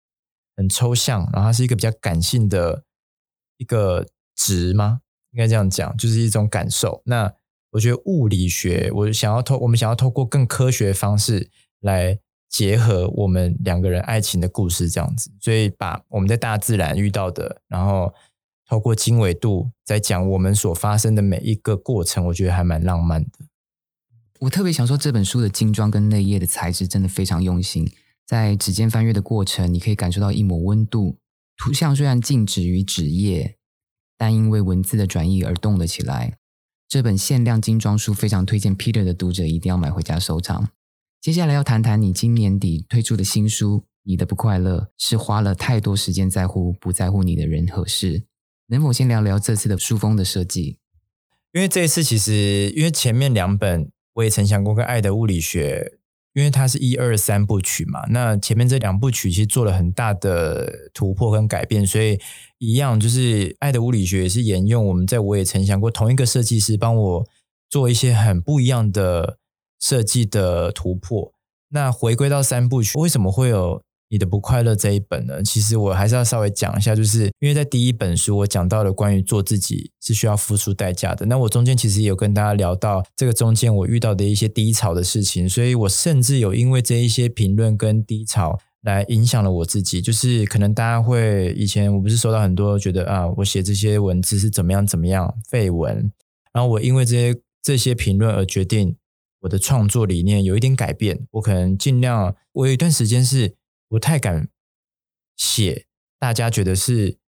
[0.55, 2.85] 很抽象，然后它是一个比较感性的
[3.57, 5.01] 一个值吗？
[5.35, 7.03] 应该这样讲，就是一种感受。
[7.07, 7.35] 那
[7.73, 12.17] 我觉得物理学，我想要透，我们想要透过更科学的方式来
[12.49, 15.33] 结合我们两个人爱情的故事，这样子。
[15.41, 18.15] 所以把我们在大自然遇到的，然后
[18.69, 23.31] 透过经纬度在讲我们所发生的每一个过程，我觉得还蛮浪漫的。
[24.39, 27.91] 我特别想说，这本书的精装跟内页的材质真的非常用心，
[28.25, 31.19] 在指尖翻阅的过程，你可以感受到一抹温度。
[31.57, 33.57] 图像虽然静止于纸页。
[34.25, 36.39] 但因为文字的转译而动了起来。
[36.89, 40.71] 这本限量精装书非常推荐 Peter 的读者一定要买回家收藏。
[41.21, 48.25] 接下来要谈谈你今年底推出的新书《你的不快乐》，是花了太多时间在乎不在乎你的人和事。
[48.69, 50.79] 能否先聊聊这次的书封的设计？
[51.53, 55.99] 因为这一次其实，因为前面两本我也曾想过跟《爱的物理学》。
[56.35, 62.21] 因为它是一二三部曲嘛，那前面这两部曲其实做了很大的突破跟改变，所以
[62.59, 67.27] 一样就是《爱的物理学》也是沿用我们在我也曾想过同一个设计师帮我
[67.71, 69.39] 做一些很不一样的
[69.81, 71.33] 设计的突破。
[71.71, 73.83] 那回归到三部曲，为什么会有？
[74.15, 75.43] 你的不快乐这一本呢？
[75.43, 81.27] 其实我还是要稍微讲一下，就是因为在第一本书我讲到了关于做自己是需要付出代价的。
[81.27, 90.01] 那我中间其实也有跟大家聊到这个中间我遇到的一些低潮的事情，所以我甚至有因为这一些评论跟低潮来影响了我自己。
[90.01, 96.13] 就是可能大家会以前我不是收到很多觉得啊，我写这些文字是怎么样怎么样废文，
[96.53, 98.95] 然后我因为这些这些评论而决定
[99.41, 101.27] 我的创作理念有一点改变。
[101.33, 103.57] 我可能尽量，我有一段时间是。
[103.89, 104.49] 不太敢
[105.37, 105.87] 写，
[106.19, 107.19] 大家觉得是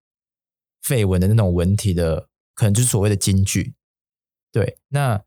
[0.82, 3.74] 废文的那种文体的，可能就是所谓的金句。
[4.52, 5.22] 对，那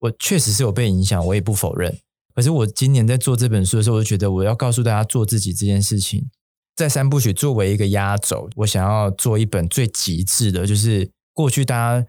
[0.00, 1.98] 我确实是有被影响，我也不否认。
[2.34, 6.28] 可是我今年在做这本书的时候，我就觉得我要告诉大家做自己这件事情，
[6.74, 12.06] 在三部曲作为一个压轴，我想要做一本最极致的，就是过去大家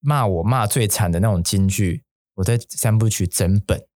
[0.00, 3.86] 骂我骂最惨的那种金句，我在三部曲整本。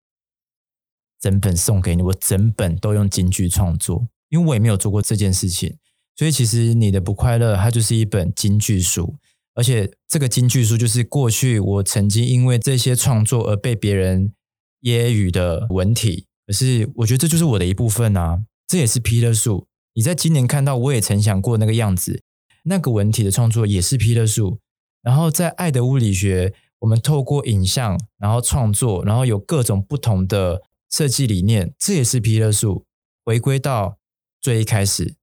[1.21, 5.77] 整本送给你，我整本都用京剧创作，因为我也没有做过这件事情，
[6.17, 9.17] 所以其实你的不快乐，它就是一本京剧书，
[9.55, 14.33] 而且这个京剧书就是过去我曾经因为这些创作而被别人
[14.83, 19.67] 揶揄的文体，可是我觉得这就是我的一部分啊，这也是 Peter 树。
[19.95, 22.23] 你在今年看到，我也曾想过那个样子，
[22.67, 24.61] 那个文体的创作也是 Peter 树。
[25.03, 30.63] 然后在爱的物理学，我们透过影像，然后创作，然后有各种不同的。
[30.91, 32.87] 设计理念，这也是皮特树
[33.25, 33.99] 回归到
[34.41, 35.17] 最一开始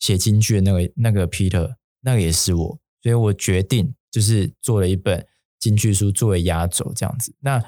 [0.00, 5.26] 写京剧的那个那个皮特，那个也是我，所以我决定就是做了一本
[5.58, 7.34] 京剧书作为压轴这样子。
[7.40, 7.62] 那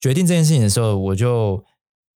[0.00, 1.64] 决定这件事情的时候，我就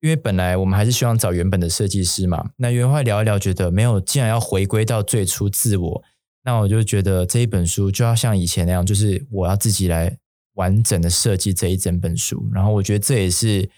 [0.00, 6.04] 因为本来我们还是希望找原本的设计师嘛，那原话聊一聊，觉得没有，既然要回归到最初自我，
[6.44, 10.18] 那我就觉得这一本书就要像以前那样，就是我要自己来
[10.54, 13.70] 完整的设计这一整本书，然后我觉得这也是。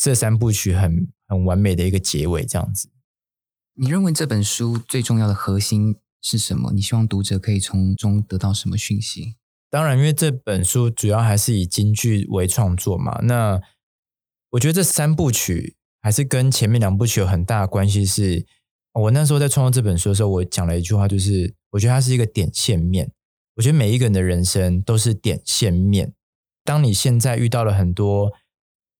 [0.00, 2.88] 这三部曲很很完美的一个结尾，这样子。
[3.74, 6.72] 你认为这本书最重要的核心是什么？
[6.72, 9.36] 你希望读者可以从中得到什么讯息？
[9.68, 13.20] 当然，因为这本书主要还是以京剧为创作嘛。
[13.24, 13.60] 那
[14.52, 18.06] 我觉得这三部曲还是跟前面两部曲有很大的关系。
[18.06, 18.46] 是
[18.94, 23.12] 我那时候在创作这本书的时候，我讲了一句话，就是我觉得它是一个点线面。
[23.56, 26.14] 我觉得每一个人的人生都是点线面。
[26.64, 28.32] 当你现在遇到了很多。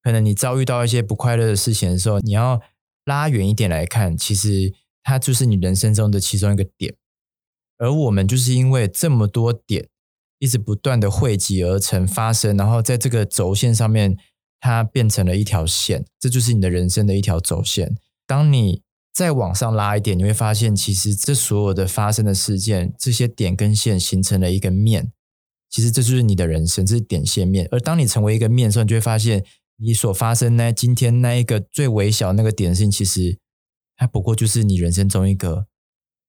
[0.02, 2.60] 可能你遭遇到一些不快乐的事情的时候，你要
[3.04, 6.94] 拉远一点来看，其实它就是你人生中的其中一个点。
[7.78, 9.88] 而我们就是因为这么多点，
[10.38, 14.16] 一直不断的汇集而成发生，然后在这个轴线上面，
[14.60, 17.96] 它变成了一条线，这就是你的人生的一条轴线。
[18.26, 18.82] 当你
[19.12, 25.10] 再往上拉一点，你会发现，其实这所有的发生的事件，这些点跟线形成了一个面，
[25.70, 27.66] 其实这就是你的人生，这是点线面。
[27.70, 29.44] 而当你成为一个面的时候，你就会发现，
[29.80, 33.38] 你所发生呢，今天那一个最微小那个点性，其实
[33.96, 35.66] 它不过就是你人生中一个，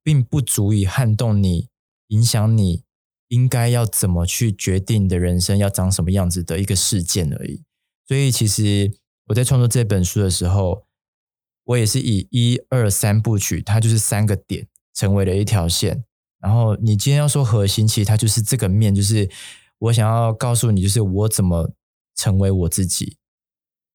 [0.03, 1.67] 并不足以撼动你、
[2.07, 2.83] 影响你
[3.27, 7.63] 应该要怎么去决定你的人生要长什么样子的一个事件而已。
[8.07, 8.91] 所以，其实
[9.27, 10.85] 我在创作这本书的时候。
[11.65, 16.03] 我也是以一二三部曲，它就是三个点成为了一条线。
[16.39, 19.29] 然后你今天要说核心，其实它就是这个面，就是
[19.77, 21.71] 我想要告诉你，就是我怎么
[22.15, 23.15] 成为我自己。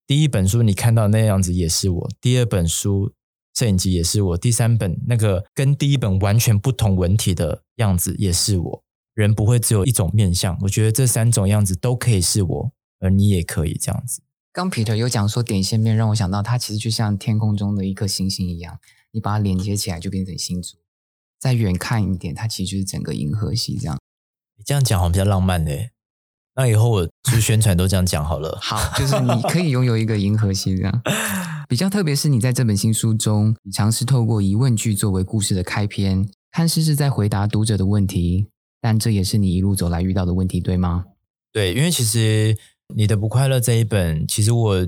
[0.07, 3.13] 第一本书你看到那样子也是我，第二本书
[3.53, 8.83] 摄影集也是我，第三本那个跟第一本完全不同文体的样子也是我。
[9.13, 14.21] 人不会只有一种面相，我觉得这三种样子都可以是我，而你也可以这样子。
[14.53, 18.79] 刚 Peter 有讲说点线面，让我想到它其实就像天空中的一颗星星一样，
[19.11, 20.77] 你把它连接起来就变成星族。
[21.37, 23.99] 再远看一点，它其实就是整个银河系这样。
[24.55, 25.91] 你这样讲好像比较浪漫嘞。
[26.57, 28.57] 那以后我去宣传都这样讲好了。
[28.61, 31.01] 好，就是你可以拥有一个银河系这样。
[31.69, 38.47] 比较特别是你在这本新书中，你尝试透过疑问句作为故事的开篇，看似是在回答读者的问题，
[38.81, 41.05] 但这也是你一路走来遇到的问题，对吗？
[41.53, 42.57] 对，因为其实。
[42.95, 44.87] 你的不快乐这一本，其实我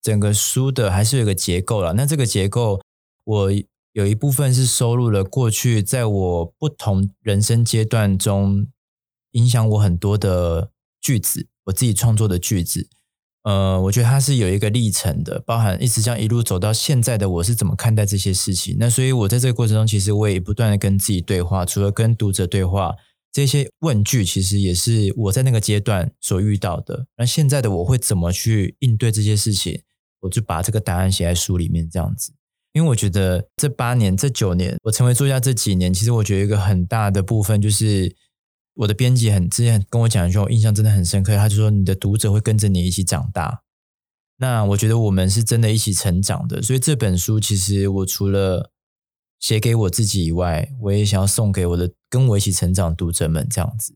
[0.00, 1.94] 整个书的还是有个结构了。
[1.94, 2.80] 那这个结构，
[3.24, 3.50] 我
[3.92, 8.68] 有一部分是收录了过去在我不同人生阶段中
[9.32, 12.88] 影响我很多的句子，我自己创作的句子。
[13.42, 18.76] 呃，我觉得它是有一个历程的，包含一直这样一路走到现在的我是怎么看待这些事情。
[18.78, 22.94] 那所以，我在这个过程中，其实我也不断的跟自己对话，除了跟读者对话。
[23.32, 27.06] 这些问句其实也是我在那个阶段所遇到的。
[27.16, 29.82] 那现在的我会怎么去应对这些事情？
[30.22, 32.32] 我就把这个答案写在书里面，这样子。
[32.72, 38.12] 因为我觉得这八年、这九年，我成为作家这几年，其实我觉得一个很大的部分就是
[38.80, 41.36] 我的编辑很之前跟我讲一句，我印象真的很深刻。
[41.36, 43.62] 他就说：“你的读者会跟着你一起长大。”
[44.38, 46.62] 那我觉得我们是真的一起成长的。
[46.62, 48.70] 所以这本书其实我除了
[49.38, 51.92] 写给我自己以外，我也想要送给我的。
[52.08, 53.94] 跟我一起成长读者们这样子，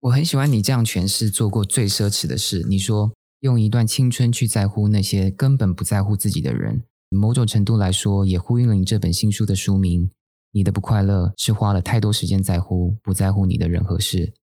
[0.00, 2.66] 我很喜欢你这样诠释做过最奢侈的事。
[2.68, 10.10] 你说用一段青春去在乎那些根本不在乎自己的人，某种程度来说也呼应了你这本新书的书名。
[10.58, 14.34] 你的不快乐是花了太多时间在乎不在乎你的人和事。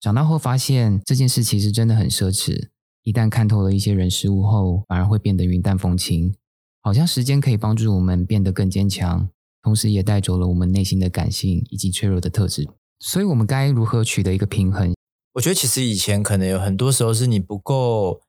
[0.00, 2.70] 长大后发现这件事其实真的很奢侈。
[3.02, 6.34] 一旦看透了一些人事物后，反而会变得云淡风轻。
[6.80, 9.28] 好像时间可以帮助我们变得更坚强。
[9.62, 12.66] 同时也带走了我们内心的感性以及脆弱的特质，
[12.98, 14.94] 所以我们该如何取得一个平衡？
[15.34, 18.22] 我觉得其实以前可能有很多时候是你不够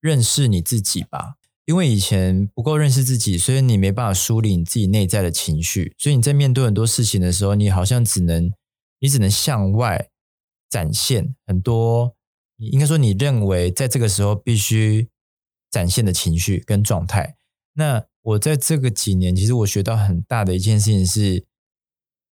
[0.00, 8.52] 认识你自己吧，因为以前不够认识自己，所以你没办法梳理你自己内在的情绪，所以你在面对很多事情的时候，你好像只能
[9.00, 10.08] 你只能向外
[10.68, 12.14] 展现很多，
[12.56, 15.08] 你应该说你认为在这个时候必须
[15.70, 17.36] 展现的情绪跟状态，
[17.74, 18.04] 那。
[18.24, 21.44] 我在这个几年，其实我学到很大的一件事情是，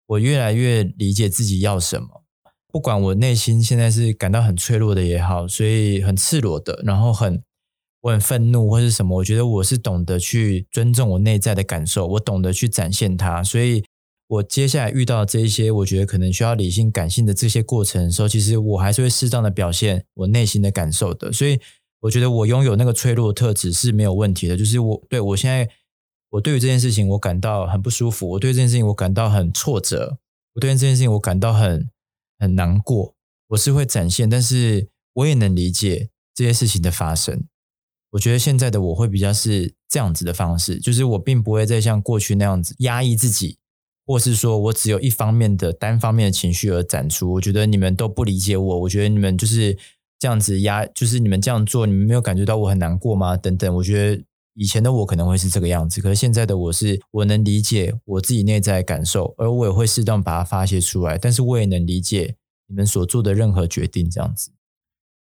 [0.06, 2.22] 我越来越理解自己要什么。
[2.68, 7.42] 不管我内心现在是感到很脆弱的也好，所以很赤裸的，然后很
[8.02, 13.42] 我很愤怒或是什么，我觉得我是懂得去尊重我内在的感受，我懂得去展现它。
[13.42, 13.84] 所以
[14.26, 21.32] 我接下来遇到这一些，我觉得可能需要理性、感性的这些过程的时候，其实我还是会适当的表现我内心的感受的。
[21.32, 21.60] 所以
[22.00, 25.68] 我觉得我拥有那个脆弱特质是没有问题的，就是我对我现在。
[26.32, 28.28] 我对于这件事情，我感到很不舒服。
[28.28, 30.16] 我对这件事情，我感到很挫折。
[30.54, 31.90] 我对这件事情，我感到很
[32.38, 33.16] 很难过。
[33.48, 37.42] 我是会展现，但是我也能理解这些事情的发生。
[38.10, 43.58] 我觉得现在的我会比较是这样子的方式，就是我并不会再像过去那样子压抑自己，
[44.06, 47.32] 或是说我只有一方面的单方面的情绪而展出。
[47.32, 48.80] 我觉得你们都不理解我。
[48.80, 49.76] 我觉得你们就是
[50.18, 53.36] 这样子压，就是你们这样做，你们没有感觉到我很难过吗？
[53.36, 54.22] 等等，我觉得。
[54.54, 61.16] 以前的我可能会是这个样子，可是现在的我是，我能理解我自己内在感受，而我也会适当把它发泄出来。
[61.16, 62.36] 但是我也能理解
[62.66, 64.50] 你们所做的任何决定，这样子。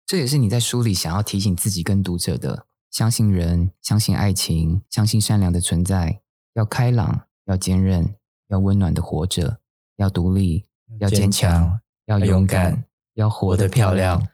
[0.07, 6.21] 这也是你在书里想要提醒自己跟读者的：相信人，相信爱情，相信善良的存在，
[6.55, 8.15] 要开朗，要坚韧，
[8.47, 9.59] 要温暖的活着，
[9.97, 10.67] 要独立，
[11.01, 12.85] 要坚强，要勇敢，
[13.15, 14.25] 要活得漂亮。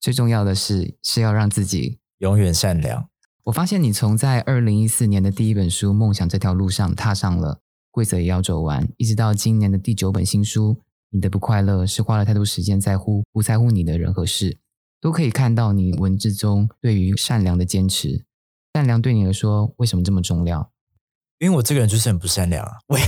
[0.00, 3.08] 最重要的是，是要让自己永远善良。
[3.44, 7.60] 我发现你从在二零一四年的第一本书《梦想》这条路上踏上了，
[7.92, 10.74] 规则也要走完，一直到今年的第九本新书
[11.10, 14.58] 《你的不快乐是花了太多时间在乎不在乎你的人和事，
[15.00, 18.24] 都可以看到你文字中对于善良的坚持。
[18.74, 20.70] 善良对你来说为什么这么重要？
[21.38, 22.72] 因为我这个人就是很不善良啊。
[22.88, 23.00] 喂，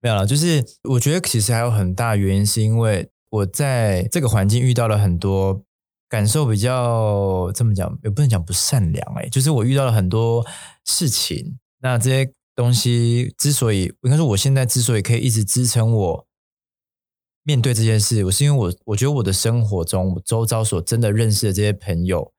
[0.00, 5.64] 没有了，就是我觉得其实还有很大原因，是因为我在这个环境遇到了很多
[6.08, 10.46] 感受比较这么讲，也不能讲不善良哎，就是我遇到了很多
[10.84, 16.25] 事情，那这些东西之所以应该说我现在之所以可以一直支撑我
[17.46, 22.34] 面对这件事，我是因为我我觉得我的生活中，我周遭所真的认识的这些朋友，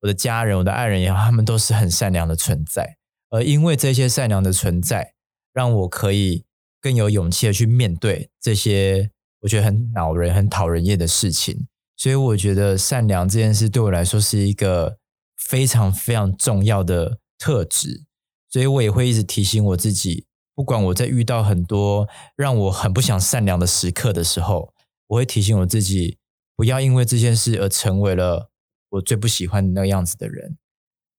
[0.00, 2.96] 我的家人，我的爱人也好，他们都是很善良的存在，
[3.30, 5.12] 而因为这些善良的存在，
[5.52, 6.44] 让我可以。
[6.78, 14.98] 更有勇气的去面对这些我觉得很恼人、很讨人厌的事情，所以我觉得善良这件事对我来说是一个
[15.36, 18.04] 非常非常重要的特质，
[18.48, 20.25] 所以我也会一直提醒我自己，
[20.56, 24.72] 不管我在遇到很多让我很不想善良的时刻的时候，
[25.08, 26.16] 我会提醒我自己，
[26.56, 28.50] 不要因为这件事而成为了
[28.88, 30.56] 我最不喜欢的那个样子的人。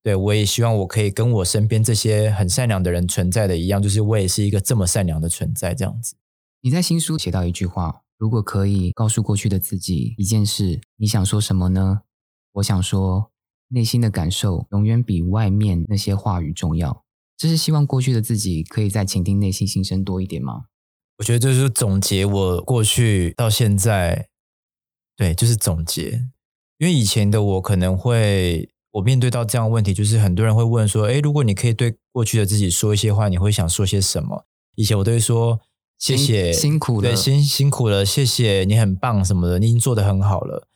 [0.01, 6.15] 对，我也希望我可以跟我身边这些很善良的人存在的一样，就是我也是一个这么善良的存在，这样子。
[6.61, 12.01] 你在新书写到一句话：“如果可以告诉过去的自己一件事，你想说什么呢？”
[12.53, 13.31] 我想说，
[13.67, 17.03] 内心的感受永远比外面那些话语重要。
[17.37, 20.63] 这是希望过去的自己可以再倾听内心心声多一点吗？
[21.19, 24.29] 我觉得这是总结我过去到现在，
[25.15, 26.27] 对，就是总结。
[26.79, 28.69] 因为以前的我可能会。
[28.91, 35.59] 我面对到这样的问题，就是很多人会问说：“哎，如果你可以对过去的自己说一些话，你会想说些什么？”以前我都会说
[35.99, 40.67] ：“谢谢，辛苦了，对，辛辛苦了，谢谢你很棒什么的，你已经做得很好了。”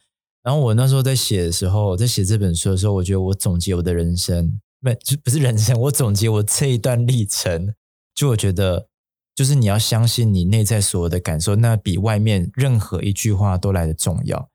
[0.43, 7.73] 然后我那时候在写的时候，在写这本书的时候，我觉得我总结我的人生，不就不是人生，我总结我这一段历程，
[8.15, 8.88] 就我觉得，
[9.36, 14.49] 就是你要相信你内在所有的感受，那比外面任何一句话都来的重要。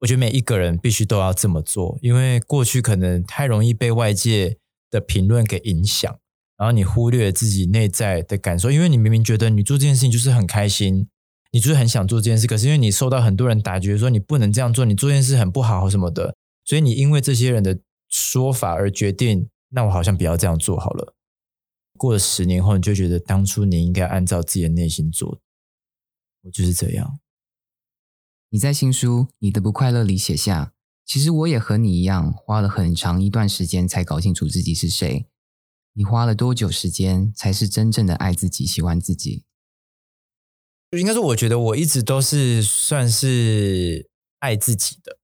[0.00, 4.56] 我觉得每一个人必须都要这么做，因为过去可能太容易被外界
[4.90, 6.18] 的评论给影响，
[6.58, 8.72] 然后你忽略自己内在的感受。
[8.72, 11.06] 因为你明明觉得你做这件事情就是很开心，
[11.52, 16.34] 你就是很想做这件事，可是因为你受到很多人打击，说你不能这样做，你做这件事很不好什么的，
[16.64, 21.14] 所以你因为这些人的说法而决定，那我好像不要这样做好了。
[21.96, 25.40] 过了十年后，你就觉得当初你应该按照自己的内心做，
[26.42, 27.18] 我就是这样。
[28.50, 35.26] 你在新书《你的不快乐》里写下，其实我也和你一样，花了很长一段时间才搞清楚自己是谁。
[35.94, 39.44] 你花了多久时间才是真正的爱自己、喜欢自己？
[40.90, 44.10] 应该说，我觉得我一直都是算是
[44.40, 45.18] 爱自己的。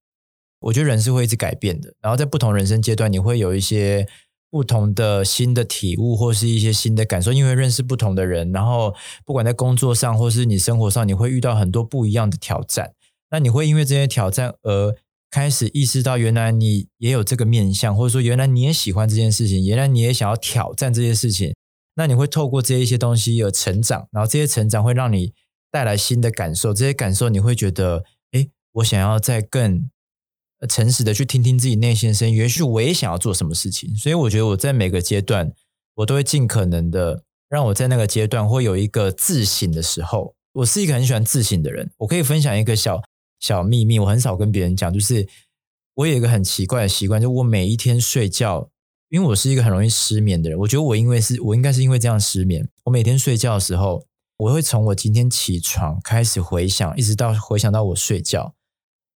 [0.61, 4.09] 我觉得人是会一直改变的，然后在不同人生阶段，你会有一些
[4.51, 8.95] 不同的新的体悟，或是一些新的感受，因为认识不同的人，然后
[9.25, 12.93] 不管在工作上或是你生活上，你会遇到很多不一样的挑战。
[13.31, 14.97] 那你会因为这些挑战而
[15.31, 21.55] 开始意识到，原来你也有这个面相，或者说原来你也喜欢这件事情，原来你也想要挑战这些事情。
[21.97, 25.35] 那你会透过这一些东西而成长，然后这些成长会让你
[25.71, 26.73] 带来新的感受。
[26.73, 29.91] 这些感受你会觉得，哎，我想要再更
[30.67, 33.95] 诚实的去听听自己内心声音，也许我也想要做什么事情。
[33.95, 35.53] 所以我觉得我在每个阶段，
[35.95, 40.35] 我都会尽可能的让我在那个阶段会有一个自省的时候。
[40.55, 43.01] 我是一个很喜欢自省的人，我可以分享一个小。
[43.41, 44.93] 小秘密，我很少跟别人讲。
[44.93, 45.29] 就是
[45.95, 48.69] 我有一个很奇怪的习惯，就我每一天睡觉，
[49.11, 50.59] 因为我是一个很容易失眠的人。
[50.59, 52.69] 我觉得我因为是我应该是因为这样失眠。
[52.83, 54.05] 我每天睡觉的时候，
[54.39, 58.55] 我会从我今天起床开始回想，一直到回想到我睡觉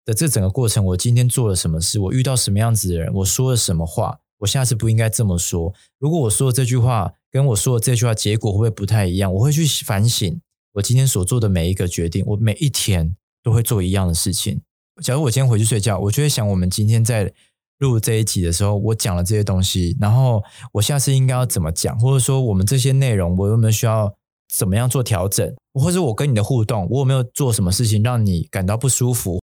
[0.05, 0.85] 的这整个过程。
[0.85, 1.99] 我今天做了什么事？
[1.99, 3.13] 我遇到什么样子的人？
[3.13, 4.19] 我说了什么话？
[4.39, 5.73] 我下次不应该这么说。
[5.99, 9.33] 如果我说的这句话跟我说的这句话结果会不会不太一样？
[9.33, 10.41] 我会去反省
[10.73, 12.23] 我今天所做的每一个决定。
[12.27, 13.15] 我每一天。
[13.43, 14.61] 都会做一样的事情。
[15.01, 17.33] 假如我今天回去睡觉，我就会想，我们今天在
[17.79, 20.43] 录这一集的时候，我讲了这些东西，然后
[20.73, 24.13] 我下次应该要怎么讲，或者说我们这些内容，我有没有需要
[24.53, 29.39] 怎么样做调整，或者我跟你的互动，我有没有做什么事情让你感到不舒服？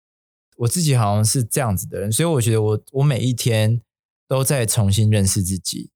[0.62, 3.80] 我自己好像是这样子的人，所以我觉得我我每一天
[4.26, 5.90] 都在重新认识自己。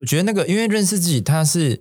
[0.00, 1.80] 我觉得那个，因为认识自己，他是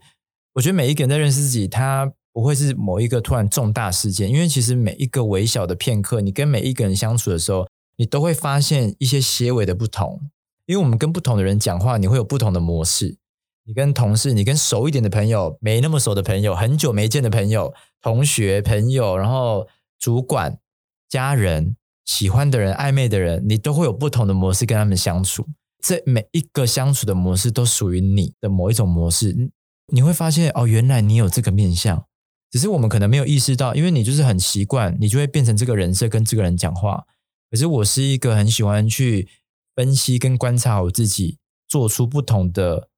[0.54, 2.14] 我觉得每一个人在认识自己，他。
[2.36, 7.66] 不会是某一个突然重大事件，因为其实每一个微小的片刻，你跟每一个人相处的时候，
[7.96, 10.20] 你都会发现一些些微的不同。
[10.66, 13.18] 因为我们跟不同的人讲话，你会有不同的模式。
[13.64, 20.60] 你跟同事，你跟熟一点的朋友，没那么熟的朋友，很久没见的朋友，同学、朋友，然后主管、
[21.08, 25.48] 家人、喜欢的人、暧昧的人，你都会有不同的模式跟他们相处。
[25.84, 29.52] 这每一个相处的模式都属于你的某一种模式。
[29.94, 32.06] 你会发现，哦，原来你有这个面相。
[32.50, 37.06] 只是我们可能没有意识到，因为你就是很习惯，你就会变成这个人设跟这个人讲话。
[37.52, 39.28] 可是我是一个很喜欢去
[39.76, 41.38] 分析跟观察我自己，
[41.68, 42.90] 做出不同的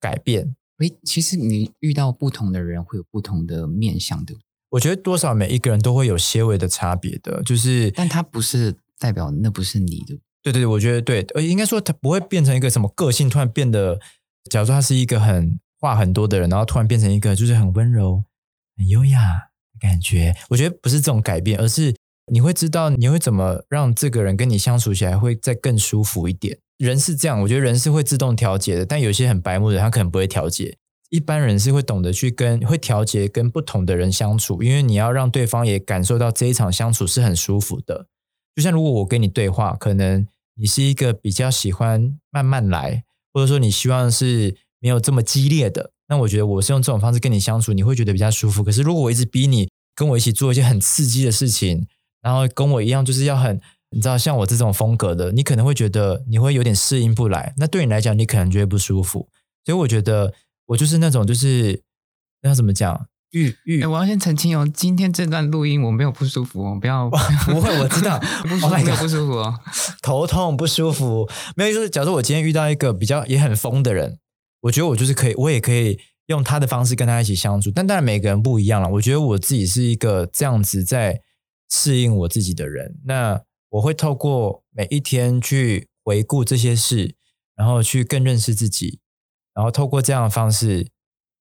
[0.00, 0.56] 改变。
[0.78, 4.34] 诶，其实你遇到不同的人会有不同的面相的，
[4.72, 10.18] 我觉得多少每一个人都会有些微的差别的，就是但它不是代表那不是你的。
[10.42, 14.00] 对对对，我觉得对，呃，应该说他不会变成一个什么个性突然变得，
[14.50, 18.24] 假如说他是一个很话很多的人，然后突然变成一个就是很温柔、
[18.76, 20.34] 很优雅的感觉。
[20.50, 21.94] 我觉得不是这种改变，而是
[22.32, 26.58] 你会知道你会怎么让这个人跟你相处起来会再更舒服一点。
[26.78, 30.76] 人是这样，我觉得人是会自动调节的，但有些很白目的他可能不会调节。
[31.12, 38.06] 一般人是会懂得去跟会调节跟不同的人相处，因为你要让对方也感受到这一场相处是很舒服的。
[38.56, 43.04] 就像如果我跟你对话，可能你是一个比较喜欢慢慢来，
[43.34, 48.64] 或者说你希望是没有这么激烈的，那我觉得我是用这种方式跟你相处，你会觉得比较舒服。
[48.64, 51.86] 可是如果我一直逼你跟我一起做一些很刺激的事情，
[52.22, 53.60] 然后跟我一样就是要很。
[53.94, 57.52] 你知道，像我这种风格的，你可能会觉得你会有点适应不来。
[57.58, 59.28] 那对你来讲，你可能觉得不舒服。
[59.66, 60.32] 所以我觉得
[60.72, 61.82] 我就是那种，就是
[62.42, 63.06] 要怎么讲？
[63.32, 69.54] 玉玉，我要先澄清哦，今天这段录音我没有不舒服哦，不要不会，我知道 不舒服，没有不舒服哦，
[70.02, 74.18] 头痛不舒服，没有就是，假如我今天遇到一个比较也很疯的人，
[74.62, 77.70] 我觉得我就是可以，我也可以用他的方式跟他一起相处。
[77.70, 78.88] 但当然每个人不一样了。
[78.88, 81.20] 我觉得我自己是一个这样子在
[81.70, 82.98] 适应我自己的人。
[83.04, 87.16] 那我会透过每一天去回顾这些事，
[87.56, 89.00] 然后去更认识自己，
[89.54, 90.88] 然后透过这样的方式，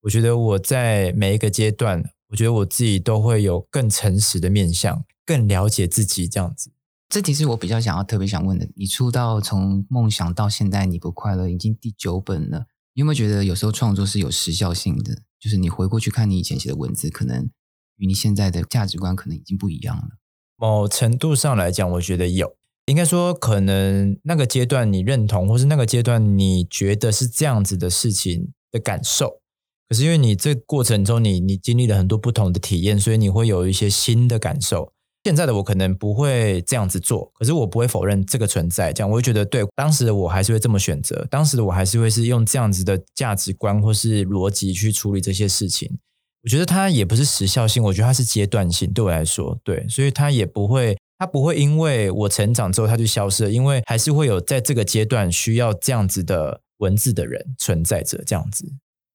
[0.02, 6.28] 我觉得我在每一个阶段，我觉得我自己都会有更诚实的面向，更了解自己。
[6.28, 6.72] 这样子，
[7.10, 8.68] 这题是我比较想要特别想问的。
[8.76, 15.24] 你出道从梦想到现在，你不快乐已经第九本了，你有没有觉得有时候创作是有时效性的？
[15.40, 17.50] 就是你回过去看你以前写的文字，可能
[17.98, 20.10] 与你现在的价值观可能已经不一样了。
[20.56, 22.56] 某程度上来讲，我觉得有，
[22.92, 29.40] 应该说可能那个阶段你认同，或是那个阶段你觉得是这样子的事情的感受。
[29.90, 34.94] 可是因为你这过程中，你你经历了很多不同的体验，所以你会有一些新的感受。
[35.24, 38.92] 现在的我可能不会这样子做，可是我不会否认这个存在。
[38.92, 46.00] 这样我会觉得，对当时的我还是会这么选择，当时的我还是会是用这样子的价值观或是逻辑去处理这些事情。
[46.44, 48.92] 我觉得它也不是时效性，我觉得它是阶段性。
[48.92, 58.24] 对我来说，对，所以它也不会，它不会因为我成长之后它就消失了，因为还是会有在这个阶段需要这样子的文字的人存在着。
[58.26, 58.66] 这样子，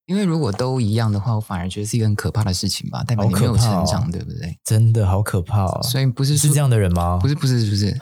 [0.06, 4.56] 因为如果都一样的话，我反而觉得是一个很可怕的事情吧，代表你没有成长，对不对？
[4.62, 5.82] 真的好可怕哦！
[5.82, 7.18] 所以不是是这样的人吗？
[7.20, 7.98] 不是，不是，不是。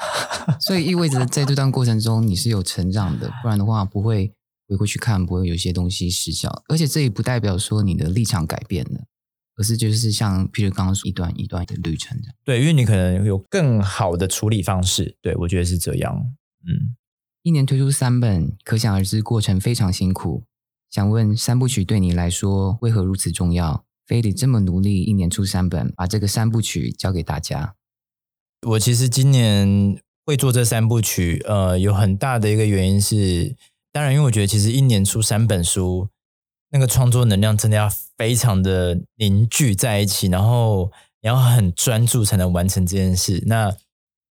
[0.61, 4.30] 所以意味着在这段过程中你是有成长的，不然的话不会
[4.68, 6.62] 回过去看，不会有些东西失效。
[6.68, 9.00] 而且这也不代表说你的立场改变了。
[9.57, 12.34] 可是，就是像譬如刚刚说一段一段的旅程这样。
[12.44, 15.16] 对，因为你可能有更好的处理方式。
[15.22, 16.34] 对，我觉得是这样。
[16.66, 16.96] 嗯，
[17.44, 20.42] 一年推出三本，可想而知过程非常辛苦。
[20.90, 23.84] 想问三部曲对你来说为何如此重要？
[24.07, 27.76] 非得这么努力，一年出三本，把这个三部曲交给大家。
[28.66, 33.55] 我其实今年会做这三部曲，呃，有很大的一个原因是，
[33.92, 36.09] 当然，因为我觉得其实一年出三本书。
[36.75, 40.91] 那个创作能量真的要非常的凝聚在一起，然后
[41.22, 43.45] 你要很专注才能完成这件事。
[43.47, 43.72] 那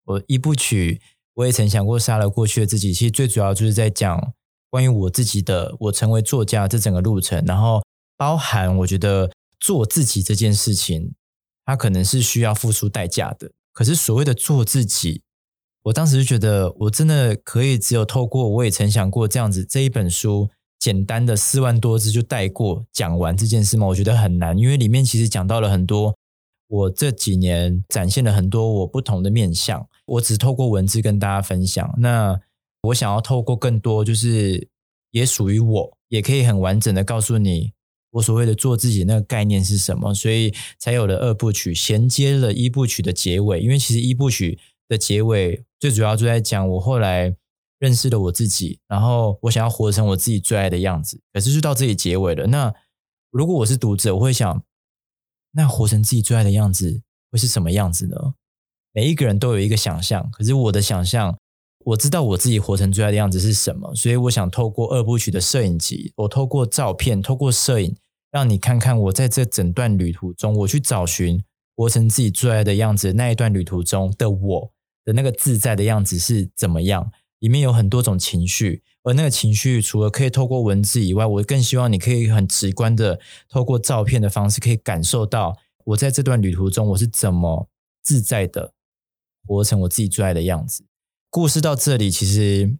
[0.03, 0.99] 我一部曲，
[1.35, 2.93] 我也曾想过杀了过去的自己。
[2.93, 4.33] 其实最主要就是在讲
[4.69, 7.81] 关于我自己的，我成为作家这整个路程，然后
[8.17, 11.13] 包含我觉得做自己这件事情，
[11.63, 13.51] 它可能是需要付出代价的。
[13.71, 15.21] 可是所谓的做自己，
[15.83, 20.49] 我当时就觉得我真的可以只有透过我也曾想过这样子这一本书。
[20.83, 23.87] 简单的四万多字就带过讲完这件事吗？
[23.87, 26.13] 我觉得很难，因为里面其实讲到了很多，
[26.67, 29.87] 我这几年展现了很多我不同的面相。
[30.05, 31.95] 我只透过文字跟大家分享。
[31.99, 32.37] 那
[32.81, 34.67] 我想要透过更多，就是
[35.11, 37.71] 也属于我，也可以很完整的告诉你，
[38.11, 40.13] 我所谓的做自己那个概念是什么。
[40.13, 43.61] 所以才有了二部曲，衔接了一部曲的结尾。
[43.61, 44.59] 因为其实一部曲
[44.89, 47.33] 的结尾最主要就在讲我后来。
[47.79, 51.21] 认识了我自己，然后我想要活成我自己最爱的样子。
[51.33, 52.47] 可是就到这里结尾了。
[52.47, 52.73] 那
[53.31, 54.63] 如果我是读者，我会想，
[55.51, 57.01] 那活成自己最爱的样子
[57.31, 58.35] 会是什么样子呢？
[58.93, 61.37] 每一个人都有一个想象，可是我的想象，
[61.79, 63.93] 我知道我自己活成最爱的样子是什么。
[63.95, 67.95] 所以我想透过二部曲的摄影集，我透过照片，透过摄影，
[68.31, 71.43] 让你看看我在这整段旅途中，我去找寻
[71.75, 74.71] 活成自己最爱的样子那一段旅途中的我
[75.03, 77.11] 的那个自在的样子是怎么样。
[77.43, 83.19] 里面有很多种情绪，而那个情绪除了可以透过文字以外，我更希望你可以很直观的
[83.49, 87.67] 透过照片的方式，可以感受到我在这段旅途中我是怎么
[88.01, 88.71] 自在的
[89.45, 90.85] 活成我自己最爱的样子。
[91.29, 92.77] 故事到这里，其实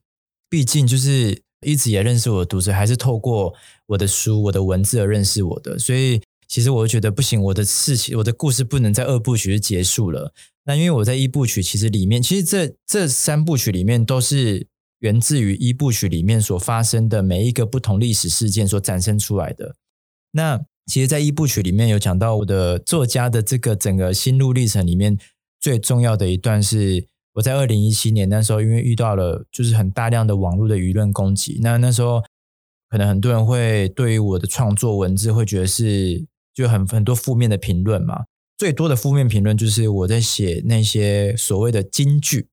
[0.49, 2.45] 毕竟就是一直也认识我的？
[2.45, 3.53] 读者，还是透过
[3.87, 4.07] 我的？
[4.07, 4.63] 书、我的？
[4.63, 6.21] 文字而认识我的，所以
[6.53, 10.31] 其实我就觉得不行，我的事情、我的故事不能在二部曲就结束了。
[10.65, 14.67] 那因为我在一部曲其实里面，其实这这三部曲里面都是
[14.99, 19.75] 源自于一部曲里面所发生的每一个不同历史事件所展生出来的。
[20.33, 25.17] 那其实，在一部曲里面有讲到我的作家的这个整个心路历程里面，
[25.59, 27.07] 最重要的一段是。
[27.35, 32.21] 我在二零一七年那时候，因为遇到了就是很大量的网络的舆论攻击，那那时候
[32.87, 36.23] 可能很多人会对于我的创作文字会觉得是
[36.53, 38.25] 就很很多负面的评论嘛。
[38.57, 42.47] 最多的负面评论就是我在写那些所谓的金句，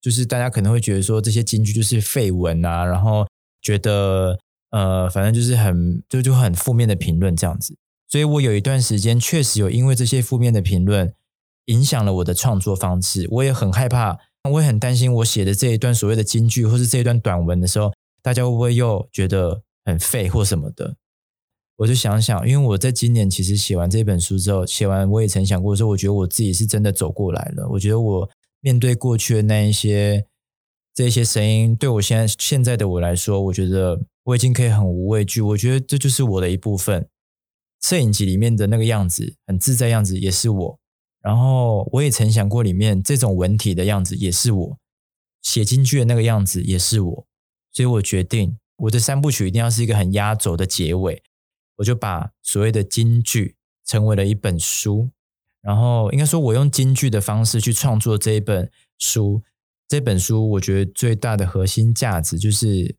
[0.00, 3.26] 就是大家可能会觉得说这些金句就是废文啊，然后
[3.60, 4.38] 觉得
[4.70, 7.76] 呃反正就是很就就很负面的评论这样子。
[8.08, 11.12] 所以我有一段时间确实有因为这些负面的评论。
[11.66, 14.18] 影响了我的创作方式，我也很害怕，
[14.50, 17.92] 我也很担心，我写的这一段所谓的金句，或是这一段短文的时候，
[18.22, 20.96] 大家会不会又觉得很废或什么的？
[21.80, 27.66] 我就想想，因为我在今年其实写完这本书之后，写完我也曾想过说，我觉得我自己是真的走过来了。
[27.70, 28.28] 我觉得我
[28.60, 30.26] 面对过去的那一些
[30.92, 35.40] 这些声音，对我现在现在的我来说，我觉得我已经可以很无畏惧。
[35.40, 37.08] 我觉得这就是我的一部分。
[37.82, 40.78] 摄影集里面的那个样子，很自在样子，也是我。
[41.22, 44.78] 然后我也曾想过，里面这种文体的样子也是我
[45.40, 47.26] 写京剧的那个样子，也是我。
[47.72, 51.22] 所以我决定，我的三部曲一定要是一个很压轴的结尾。
[51.80, 55.10] 我就把所谓的京剧成为了一本书。
[55.62, 59.42] 然后应该说，我用京剧的方式去创作这一本书。
[59.88, 62.96] 这本书我觉得最大的核心价值就是，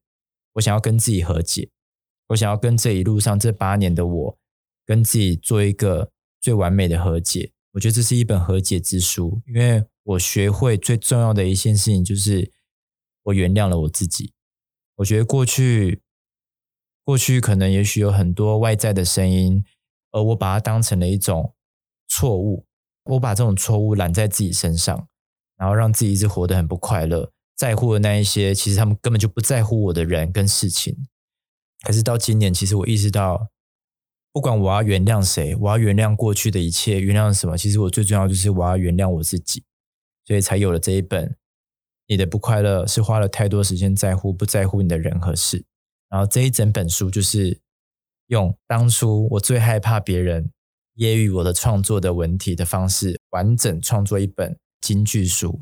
[0.53, 1.69] 我想要跟自己和解。
[2.27, 4.37] 我想要跟这一路上这八年的我，
[4.85, 7.51] 跟自己做一个最完美的和解。
[7.73, 12.51] 我觉得这是一本和解之书，因为我学会最重要的一件事情就是
[13.23, 14.33] 我原谅了我自己。
[14.97, 16.00] 我觉得过去，
[17.03, 19.63] 过去可能也许有很多外在的声音，
[20.11, 21.53] 而我把它当成了一种
[22.07, 22.65] 错误，
[23.05, 25.07] 我把这种错误揽在自己身上，
[25.57, 31.07] 然后让自己一直活得很不快乐，在乎的那一些，其实他们根本就不在乎我的人跟事情。
[31.83, 33.49] 可是到今年，其实我意识到。
[34.33, 37.57] 不管我要原谅谁，我要原谅过去的一切，原谅什么？
[37.57, 39.65] 其实我最重要就是我要原谅我自己，
[40.25, 41.35] 所以才有了这一本。
[42.07, 45.65] 你的不快乐是花了太多时间在乎不在乎你的人和事，
[46.11, 47.59] 然后这一整本书就是
[48.27, 50.51] 用当初我最害怕别人
[50.97, 55.61] 揶揄我的创作的文体的方式，完整创作一本京剧书。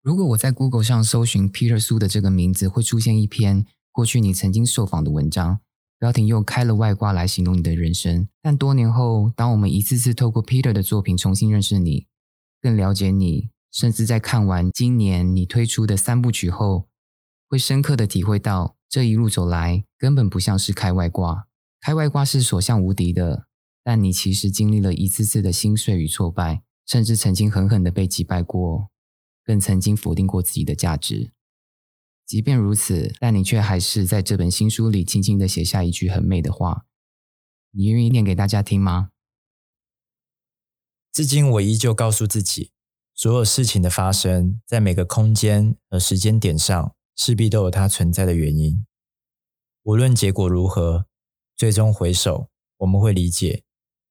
[0.00, 5.60] 如果我在 Google 上搜寻 Peter 苏的这个名字，会出现一篇过去你曾经受访的文章。
[5.98, 12.06] 标题用开了外挂来形容你的人生，但多年后，当我们一次次透过 Peter 的作品重新认识你，
[12.60, 16.88] 更了解你，甚至在看完今年你推出的三部曲后，
[17.48, 21.48] 会深刻的体会到这一路走来根本不像是开外挂，
[21.80, 23.48] 开外挂是所向无敌的，
[23.82, 28.90] 但你其实经历了一次次的心碎与挫败，甚至曾经狠狠的被击败过，
[29.44, 31.32] 更曾经否定过自己的价值。
[32.24, 36.86] 即便如此，但你却还是在这本新书里轻轻的写下一句很美的话。
[37.72, 39.10] 你愿意念给大家听吗？
[41.12, 42.70] 至今，我依旧告诉自己，
[43.12, 48.86] 所有事情的发生，在每个空间和时间点上，势必都有它存在的原因。
[49.82, 51.06] 无论结果如何，
[51.56, 52.48] 最终回首，
[52.78, 53.62] 我们会理解，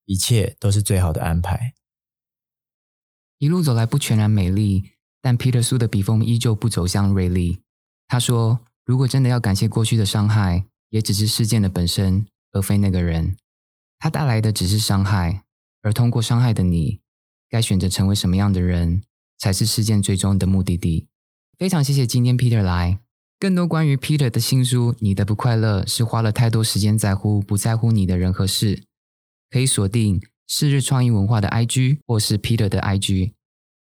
[0.06, 1.74] 一切都是最好的安排。
[3.39, 4.91] 一路走来，不全然美丽，
[5.22, 7.62] 但皮特苏的笔锋依旧不走向锐利。
[8.08, 13.36] 他说：“如果真的要感谢过去的伤害，也只是事件的本身，而非那个人。
[13.99, 15.43] 他带来的只是伤害，
[15.82, 17.01] 而通过伤害的你，
[17.49, 19.04] 该选择成为什么样的人，
[19.38, 21.08] 才是事件最终的目的地。”
[21.64, 22.99] 非常谢谢今天 Peter 来。
[23.39, 28.76] 更多关于 Peter 的新书《你的不快乐是花了太多时间在乎不在乎你的人和事》，
[29.49, 33.32] 可以锁定是日创意文化的 IG 或是 Peter 的 IG。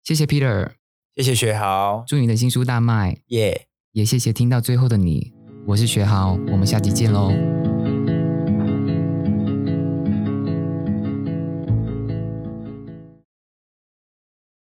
[0.01, 0.71] 谢谢 Peter，
[1.17, 3.67] 谢谢学豪，祝你的新书大卖，耶！
[3.91, 5.33] 也谢谢听到最后的你，
[5.67, 7.62] 我是学豪，我们下集见喽。